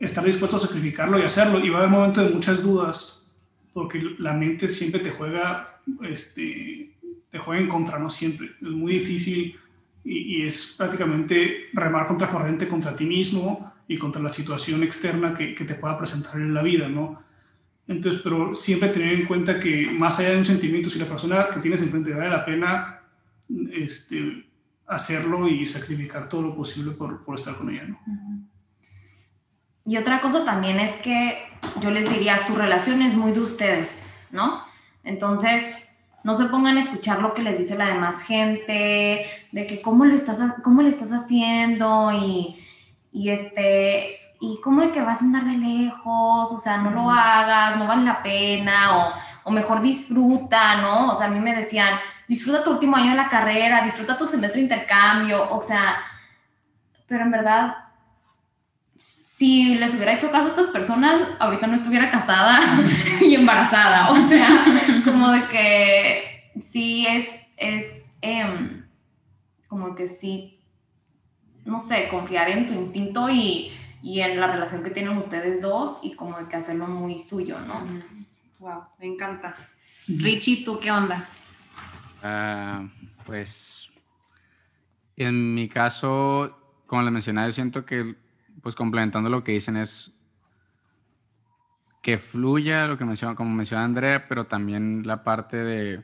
estar 0.01 0.25
dispuesto 0.25 0.57
a 0.57 0.61
sacrificarlo 0.61 1.19
y 1.19 1.23
hacerlo. 1.23 1.65
Y 1.65 1.69
va 1.69 1.79
a 1.79 1.81
haber 1.83 1.93
momentos 1.93 2.25
de 2.25 2.35
muchas 2.35 2.63
dudas, 2.63 3.39
porque 3.73 4.03
la 4.19 4.33
mente 4.33 4.69
siempre 4.69 5.01
te 5.01 5.11
juega, 5.11 5.81
este, 6.03 6.97
te 7.31 7.39
juega 7.39 7.61
en 7.61 7.69
contra, 7.69 7.99
no 7.99 8.11
siempre. 8.11 8.53
Es 8.61 8.69
muy 8.69 8.95
difícil 8.95 9.57
y, 10.03 10.43
es 10.43 10.75
prácticamente 10.77 11.69
remar 11.75 12.07
contra 12.07 12.29
corriente 12.29 12.67
contra 12.67 12.97
ti 12.97 13.05
mismo 13.05 13.73
y 13.87 13.99
contra 13.99 14.23
la 14.23 14.33
situación 14.33 14.83
externa 14.83 15.35
que, 15.35 15.55
que, 15.55 15.65
te 15.65 15.75
pueda 15.75 15.99
presentar 15.99 16.37
en 16.37 16.55
la 16.55 16.63
vida, 16.63 16.89
¿no? 16.89 17.23
Entonces, 17.91 18.21
pero 18.23 18.55
siempre 18.55 18.91
tener 18.91 19.15
en 19.15 19.27
cuenta 19.27 19.59
que 19.59 19.91
más 19.91 20.21
allá 20.21 20.31
de 20.31 20.37
un 20.37 20.45
sentimiento, 20.45 20.89
si 20.89 21.01
la 21.01 21.07
persona 21.07 21.49
que 21.53 21.59
tienes 21.59 21.83
enfrente 21.83 22.15
vale 22.15 22.31
la 22.31 22.45
pena 22.45 23.01
este, 23.73 24.49
hacerlo 24.87 25.49
y 25.49 25.67
sacrificar 25.67 26.29
todo 26.29 26.43
lo 26.43 26.55
posible 26.55 26.93
por, 26.93 27.21
estar 27.35 27.57
con 27.57 27.69
ella, 27.69 27.89
¿no? 27.89 27.99
Y 29.85 29.97
otra 29.97 30.21
cosa 30.21 30.45
también 30.45 30.79
es 30.79 30.93
que 31.03 31.37
yo 31.81 31.91
les 31.91 32.09
diría, 32.09 32.39
su 32.39 32.55
relación 32.55 33.03
es 33.03 33.15
muy 33.15 33.33
de 33.33 33.41
ustedes, 33.41 34.15
¿no? 34.31 34.63
Entonces, 35.03 35.89
no 36.23 36.37
se 36.37 36.45
pongan 36.45 36.77
a 36.77 36.83
escuchar 36.83 37.21
lo 37.21 37.35
que 37.35 37.43
les 37.43 37.59
dice 37.59 37.77
la 37.77 37.89
demás 37.89 38.23
gente, 38.23 39.27
de 39.51 39.67
que 39.67 39.83
cómo 39.83 40.05
lo 40.05 40.15
estás, 40.15 40.39
cómo 40.63 40.83
le 40.83 40.91
estás 40.91 41.11
haciendo 41.11 42.13
y, 42.13 42.57
y 43.11 43.31
este, 43.31 44.21
y 44.41 44.59
cómo 44.63 44.81
de 44.81 44.91
que 44.91 45.03
vas 45.03 45.21
a 45.21 45.25
andar 45.25 45.45
de 45.45 45.59
lejos, 45.59 46.53
o 46.53 46.59
sea, 46.59 46.79
no 46.79 46.91
lo 46.91 47.11
hagas, 47.11 47.77
no 47.77 47.87
vale 47.87 48.05
la 48.05 48.23
pena, 48.23 48.97
o, 48.97 49.13
o 49.45 49.51
mejor 49.51 49.83
disfruta, 49.83 50.77
¿no? 50.77 51.13
O 51.13 51.15
sea, 51.15 51.27
a 51.27 51.31
mí 51.31 51.41
me 51.41 51.55
decían, 51.55 51.99
disfruta 52.27 52.65
tu 52.65 52.71
último 52.71 52.97
año 52.97 53.11
de 53.11 53.17
la 53.17 53.29
carrera, 53.29 53.85
disfruta 53.85 54.17
tu 54.17 54.27
semestre 54.27 54.61
de 54.61 54.65
intercambio, 54.65 55.51
o 55.51 55.59
sea, 55.59 55.97
pero 57.07 57.25
en 57.25 57.31
verdad 57.31 57.77
si 59.41 59.75
les 59.77 59.95
hubiera 59.95 60.13
hecho 60.13 60.31
caso 60.31 60.45
a 60.45 60.49
estas 60.49 60.67
personas, 60.67 61.19
ahorita 61.39 61.67
no 61.67 61.75
estuviera 61.75 62.11
casada 62.11 62.61
y 63.23 63.35
embarazada. 63.35 64.11
O 64.11 64.29
sea, 64.29 64.67
como 65.03 65.31
de 65.31 65.49
que 65.49 66.53
sí 66.61 67.07
es, 67.07 67.51
es 67.57 68.13
em, 68.21 68.85
como 69.67 69.95
que 69.95 70.09
sí, 70.09 70.61
no 71.65 71.81
sé, 71.81 72.09
confiar 72.09 72.51
en 72.51 72.67
tu 72.67 72.75
instinto 72.75 73.31
y, 73.31 73.73
y, 74.03 74.21
en 74.21 74.41
la 74.41 74.47
relación 74.47 74.83
que 74.83 74.91
tienen 74.91 75.17
ustedes 75.17 75.61
dos 75.61 76.01
y 76.03 76.15
como 76.15 76.39
de 76.39 76.49
que 76.49 76.57
hacerlo 76.57 76.87
muy 76.87 77.19
suyo, 77.19 77.59
¿no? 77.61 77.75
Wow, 78.59 78.85
me 78.99 79.07
encanta. 79.07 79.55
Richie, 80.09 80.65
¿tú 80.65 80.79
qué 80.81 80.91
onda? 80.91 81.25
Ah, 82.23 82.87
pues 83.25 83.91
en 85.17 85.55
mi 85.55 85.69
caso, 85.69 86.83
como 86.87 87.03
le 87.03 87.11
mencioné, 87.11 87.45
yo 87.47 87.53
siento 87.53 87.85
que 87.85 88.17
pues 88.63 88.75
complementando 88.75 89.31
lo 89.31 89.45
que 89.45 89.53
dicen 89.53 89.77
es 89.77 90.13
que 92.03 92.19
fluya 92.19 92.87
lo 92.87 92.97
que 92.97 93.05
menciona, 93.05 93.35
como 93.35 93.55
menciona 93.55 93.85
Andrea, 93.85 94.27
pero 94.29 94.47
también 94.47 95.07
la 95.07 95.23
parte 95.23 95.59
de, 95.59 96.03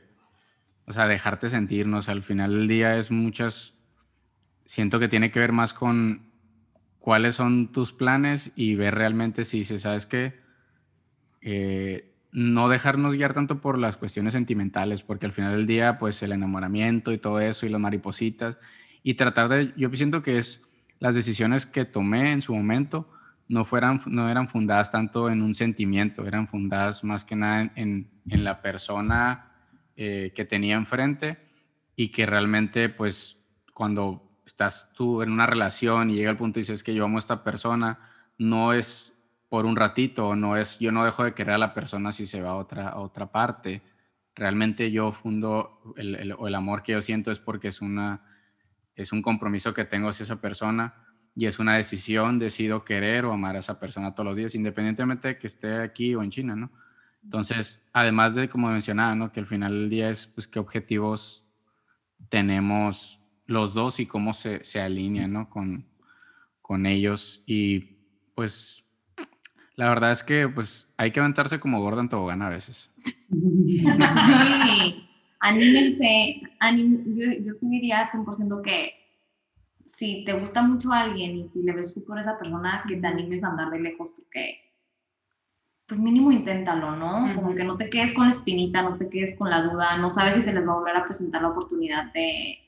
o 0.85 0.93
sea, 0.93 1.07
dejarte 1.07 1.49
sentirnos. 1.49 2.09
Al 2.09 2.23
final 2.23 2.53
del 2.53 2.67
día 2.67 2.97
es 2.97 3.11
muchas, 3.11 3.77
siento 4.65 4.99
que 4.99 5.07
tiene 5.07 5.31
que 5.31 5.39
ver 5.39 5.51
más 5.51 5.73
con 5.73 6.26
cuáles 7.07 7.35
son 7.35 7.71
tus 7.71 7.93
planes 7.93 8.51
y 8.57 8.75
ver 8.75 8.93
realmente 8.93 9.45
si 9.45 9.63
se 9.63 9.79
sabes 9.79 10.05
que 10.05 10.33
eh, 11.39 12.13
no 12.33 12.67
dejarnos 12.67 13.15
guiar 13.15 13.33
tanto 13.33 13.61
por 13.61 13.79
las 13.79 13.95
cuestiones 13.95 14.33
sentimentales, 14.33 15.03
porque 15.03 15.25
al 15.25 15.31
final 15.31 15.53
del 15.53 15.67
día, 15.67 15.99
pues 15.99 16.21
el 16.21 16.33
enamoramiento 16.33 17.13
y 17.13 17.17
todo 17.17 17.39
eso 17.39 17.65
y 17.65 17.69
las 17.69 17.79
maripositas, 17.79 18.57
y 19.03 19.13
tratar 19.13 19.47
de, 19.47 19.73
yo 19.77 19.89
siento 19.93 20.21
que 20.21 20.37
es 20.37 20.67
las 20.99 21.15
decisiones 21.15 21.65
que 21.65 21.85
tomé 21.85 22.33
en 22.33 22.41
su 22.41 22.53
momento 22.53 23.09
no, 23.47 23.63
fueran, 23.63 24.01
no 24.07 24.29
eran 24.29 24.49
fundadas 24.49 24.91
tanto 24.91 25.29
en 25.29 25.41
un 25.41 25.53
sentimiento, 25.53 26.27
eran 26.27 26.49
fundadas 26.49 27.05
más 27.05 27.23
que 27.23 27.37
nada 27.37 27.71
en, 27.75 28.09
en 28.29 28.43
la 28.43 28.61
persona 28.61 29.53
eh, 29.95 30.33
que 30.35 30.43
tenía 30.43 30.75
enfrente 30.75 31.37
y 31.95 32.09
que 32.09 32.25
realmente 32.25 32.89
pues 32.89 33.45
cuando 33.73 34.26
estás 34.57 34.91
tú 34.91 35.21
en 35.21 35.31
una 35.31 35.45
relación 35.45 36.09
y 36.09 36.15
llega 36.15 36.31
el 36.31 36.37
punto 36.37 36.57
y 36.57 36.63
dices 36.63 36.81
que 36.81 36.95
yo 36.95 37.05
amo 37.05 37.17
a 37.17 37.19
esta 37.19 37.43
persona, 37.43 37.99
no 38.39 38.73
es 38.73 39.15
por 39.49 39.67
un 39.67 39.75
ratito, 39.75 40.35
no 40.35 40.57
es, 40.57 40.79
yo 40.79 40.91
no 40.91 41.05
dejo 41.05 41.23
de 41.23 41.35
querer 41.35 41.53
a 41.53 41.57
la 41.59 41.75
persona 41.75 42.11
si 42.11 42.25
se 42.25 42.41
va 42.41 42.49
a 42.49 42.55
otra, 42.55 42.89
a 42.89 42.97
otra 42.97 43.31
parte. 43.31 43.83
Realmente 44.33 44.89
yo 44.89 45.11
fundo 45.11 45.79
el, 45.95 46.15
el, 46.15 46.35
el 46.39 46.55
amor 46.55 46.81
que 46.81 46.93
yo 46.93 47.03
siento 47.03 47.29
es 47.29 47.37
porque 47.37 47.67
es 47.67 47.81
una 47.81 48.23
es 48.95 49.11
un 49.11 49.21
compromiso 49.21 49.75
que 49.75 49.85
tengo 49.85 50.09
hacia 50.09 50.23
esa 50.23 50.41
persona 50.41 50.95
y 51.35 51.45
es 51.45 51.59
una 51.59 51.75
decisión, 51.75 52.39
decido 52.39 52.83
querer 52.83 53.25
o 53.25 53.33
amar 53.33 53.57
a 53.57 53.59
esa 53.59 53.79
persona 53.79 54.15
todos 54.15 54.25
los 54.25 54.37
días, 54.37 54.55
independientemente 54.55 55.27
de 55.27 55.37
que 55.37 55.45
esté 55.45 55.75
aquí 55.75 56.15
o 56.15 56.23
en 56.23 56.31
China, 56.31 56.55
¿no? 56.55 56.71
Entonces, 57.23 57.87
además 57.93 58.33
de, 58.33 58.49
como 58.49 58.69
mencionaba, 58.69 59.13
¿no? 59.13 59.31
Que 59.31 59.39
al 59.39 59.45
final 59.45 59.71
del 59.71 59.89
día 59.91 60.09
es, 60.09 60.25
pues, 60.25 60.47
qué 60.47 60.57
objetivos 60.57 61.45
tenemos 62.29 63.16
los 63.47 63.73
dos 63.73 63.99
y 63.99 64.05
cómo 64.05 64.33
se, 64.33 64.63
se 64.63 64.79
alinean, 64.79 65.33
¿no? 65.33 65.49
Con, 65.49 65.87
con 66.61 66.85
ellos. 66.85 67.43
Y, 67.47 67.97
pues, 68.35 68.83
la 69.75 69.89
verdad 69.89 70.11
es 70.11 70.21
que, 70.21 70.47
pues, 70.47 70.93
hay 70.97 71.11
que 71.11 71.19
aventarse 71.19 71.59
como 71.59 71.81
Gordon 71.81 72.09
Tobogán 72.09 72.41
a 72.43 72.49
veces. 72.49 72.91
anímense, 75.39 76.41
yo, 77.05 77.25
yo 77.39 77.53
sí 77.53 77.69
diría 77.69 78.09
100% 78.09 78.61
que 78.61 78.93
si 79.85 80.23
te 80.25 80.33
gusta 80.33 80.61
mucho 80.61 80.91
a 80.91 81.01
alguien 81.01 81.37
y 81.37 81.45
si 81.45 81.63
le 81.63 81.71
ves 81.71 81.93
por 82.05 82.19
esa 82.19 82.37
persona, 82.37 82.83
que 82.87 82.97
te 82.97 83.07
animes 83.07 83.43
a 83.43 83.47
andar 83.47 83.69
de 83.71 83.79
lejos, 83.79 84.15
porque 84.17 84.59
pues 85.85 86.01
mínimo 86.01 86.33
inténtalo, 86.33 86.97
¿no? 86.97 87.33
Como 87.33 87.55
que 87.55 87.63
no 87.63 87.77
te 87.77 87.89
quedes 87.89 88.13
con 88.13 88.27
la 88.27 88.33
espinita, 88.33 88.81
no 88.81 88.97
te 88.97 89.07
quedes 89.07 89.37
con 89.37 89.49
la 89.49 89.61
duda, 89.61 89.97
no 89.97 90.09
sabes 90.09 90.35
si 90.35 90.41
se 90.41 90.53
les 90.53 90.67
va 90.67 90.73
a 90.73 90.75
volver 90.75 90.97
a 90.97 91.05
presentar 91.05 91.41
la 91.41 91.49
oportunidad 91.49 92.11
de, 92.11 92.66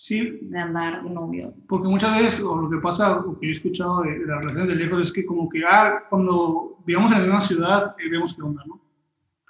sí, 0.00 0.38
de 0.40 0.58
andar 0.58 1.04
novios. 1.04 1.66
Porque 1.68 1.88
muchas 1.88 2.18
veces, 2.18 2.42
o 2.42 2.56
lo 2.56 2.70
que 2.70 2.78
pasa, 2.78 3.18
o 3.18 3.38
que 3.38 3.48
he 3.48 3.52
escuchado 3.52 4.02
de, 4.02 4.18
de 4.20 4.26
las 4.26 4.38
relaciones 4.38 4.68
de 4.68 4.74
lejos, 4.76 5.00
es 5.02 5.12
que 5.12 5.26
como 5.26 5.48
que, 5.48 5.62
ah, 5.64 6.04
cuando 6.08 6.78
vivamos 6.86 7.12
en 7.12 7.18
la 7.18 7.24
misma 7.24 7.40
ciudad, 7.40 7.94
eh, 7.98 8.08
vemos 8.10 8.34
qué 8.34 8.42
onda, 8.42 8.64
¿no? 8.66 8.80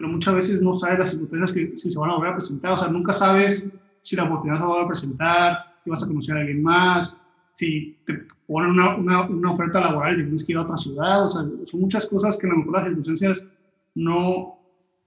pero 0.01 0.13
muchas 0.13 0.35
veces 0.35 0.63
no 0.63 0.73
sabes 0.73 0.99
las 0.99 1.11
circunstancias 1.11 1.53
que 1.53 1.77
si 1.77 1.91
se 1.91 1.99
van 1.99 2.09
a 2.09 2.15
volver 2.15 2.31
a 2.31 2.37
presentar, 2.37 2.73
o 2.73 2.79
sea, 2.79 2.89
nunca 2.89 3.13
sabes 3.13 3.71
si 4.01 4.17
la 4.17 4.25
oportunidad 4.25 4.59
se 4.59 4.65
va 4.65 4.83
a 4.83 4.87
presentar, 4.87 5.59
si 5.85 5.91
vas 5.91 6.03
a 6.03 6.07
conocer 6.07 6.37
a 6.39 6.41
alguien 6.41 6.63
más, 6.63 7.21
si 7.53 7.99
te 8.07 8.27
ponen 8.47 8.71
una, 8.71 8.97
una, 8.97 9.29
una 9.29 9.53
oferta 9.53 9.79
laboral 9.79 10.19
y 10.19 10.23
tienes 10.23 10.43
que 10.43 10.53
ir 10.53 10.59
a 10.59 10.63
otra 10.63 10.79
ciudad, 10.79 11.27
o 11.27 11.29
sea, 11.29 11.43
son 11.67 11.81
muchas 11.83 12.07
cosas 12.07 12.39
que 12.39 12.47
a 12.47 12.51
lo 12.51 12.57
mejor 12.57 12.73
las 12.73 12.85
circunstancias 12.85 13.47
no, 13.95 14.59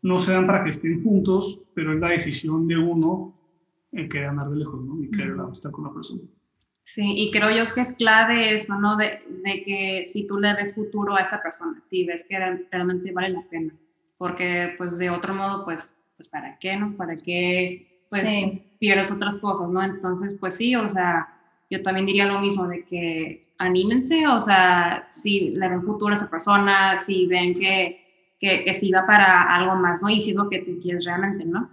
no 0.04 0.20
se 0.20 0.34
dan 0.34 0.46
para 0.46 0.64
que 0.64 0.70
estén 0.70 1.04
juntos, 1.04 1.60
pero 1.74 1.92
es 1.94 2.00
la 2.00 2.10
decisión 2.10 2.68
de 2.68 2.78
uno 2.78 3.34
el 3.94 4.10
querer 4.10 4.30
andar 4.30 4.50
de 4.50 4.58
lejos, 4.58 4.84
¿no? 4.84 5.02
Y 5.02 5.10
querer 5.12 5.36
estar 5.52 5.72
con 5.72 5.86
la 5.86 5.94
persona. 5.94 6.22
Sí, 6.84 7.02
y 7.06 7.32
creo 7.32 7.50
yo 7.50 7.72
que 7.74 7.82
es 7.82 7.94
clave 7.94 8.56
eso, 8.56 8.78
¿no? 8.78 8.98
De, 8.98 9.22
de, 9.44 9.64
que 9.64 10.04
si 10.06 10.28
tú 10.28 10.38
le 10.38 10.54
ves 10.54 10.76
futuro 10.76 11.16
a 11.16 11.22
esa 11.22 11.42
persona, 11.42 11.80
si 11.84 12.06
ves 12.06 12.26
que 12.28 12.38
realmente 12.72 13.12
vale 13.12 13.30
la 13.30 13.42
pena, 13.50 13.74
porque 14.18 14.74
pues 14.78 14.98
de 14.98 15.10
otro 15.10 15.34
modo, 15.34 15.64
pues, 15.64 15.96
pues 16.18 16.28
¿para 16.28 16.58
qué, 16.60 16.76
no? 16.76 16.96
¿Para 16.98 17.16
qué, 17.16 18.06
pues, 18.10 18.24
pierdes 18.80 19.12
otras 19.12 19.40
cosas, 19.40 19.70
¿no? 19.70 19.82
Entonces, 19.82 20.38
pues 20.38 20.56
sí, 20.56 20.76
o 20.76 20.90
sea, 20.90 21.30
yo 21.70 21.82
también 21.82 22.06
diría 22.06 22.26
lo 22.26 22.42
mismo, 22.42 22.68
de 22.68 22.84
que 22.84 23.44
anímense, 23.60 24.28
o 24.28 24.42
sea, 24.42 25.06
si 25.10 25.52
le 25.52 25.70
ven 25.70 25.84
futuro 25.84 26.12
a 26.12 26.16
esa 26.16 26.30
persona, 26.30 27.00
si 27.00 27.28
ven 27.28 27.58
que, 27.58 28.36
que, 28.40 28.66
que 28.66 28.74
sí 28.74 28.92
va 28.92 29.06
para 29.06 29.56
algo 29.56 29.76
más, 29.76 30.04
¿no? 30.04 30.10
Y 30.10 30.20
si 30.20 30.32
es 30.32 30.36
lo 30.36 30.50
que 30.50 30.60
te 30.60 30.78
quieres 30.80 31.06
realmente, 31.06 31.46
¿no? 31.46 31.70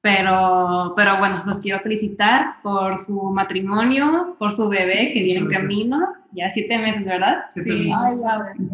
Pero, 0.00 0.92
pero 0.96 1.18
bueno, 1.18 1.42
los 1.44 1.60
quiero 1.60 1.80
felicitar 1.80 2.62
por 2.62 2.98
su 2.98 3.20
matrimonio, 3.30 4.36
por 4.38 4.52
su 4.52 4.68
bebé 4.68 5.12
que 5.12 5.24
viene 5.24 5.40
en 5.40 5.50
camino, 5.50 6.14
ya 6.32 6.50
siete 6.50 6.78
meses, 6.78 7.04
¿verdad? 7.04 7.44
sí. 7.48 7.90
Ay, 7.94 8.16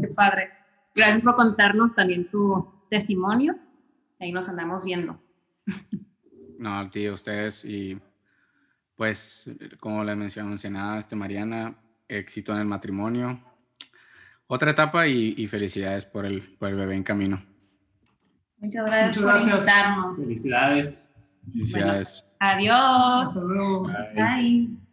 qué 0.00 0.08
padre. 0.08 0.50
Gracias 0.94 1.22
por 1.22 1.34
contarnos 1.34 1.94
también 1.94 2.30
tu 2.30 2.70
testimonio. 2.90 3.56
Ahí 4.20 4.32
nos 4.32 4.48
andamos 4.48 4.84
viendo. 4.84 5.18
No, 6.58 6.88
tío, 6.90 7.14
ustedes 7.14 7.64
y 7.64 7.98
pues, 8.96 9.50
como 9.80 10.04
le 10.04 10.14
mencionaba 10.14 10.98
este 10.98 11.16
Mariana, 11.16 11.74
éxito 12.08 12.52
en 12.52 12.60
el 12.60 12.66
matrimonio. 12.66 13.40
Otra 14.46 14.70
etapa 14.70 15.06
y, 15.08 15.46
felicidades 15.48 16.04
por 16.04 16.26
el, 16.26 16.56
por 16.58 16.68
el 16.68 16.76
bebé 16.76 16.94
en 16.94 17.02
camino. 17.02 17.42
Muchas 18.58 18.86
gracias 18.86 19.18
por 19.18 19.40
invitarnos. 19.40 20.16
Felicidades. 20.16 21.13
Felicidades. 21.52 22.24
adiós. 22.40 23.28
Hasta 23.28 23.40
luego. 23.44 23.84
Bye. 24.14 24.83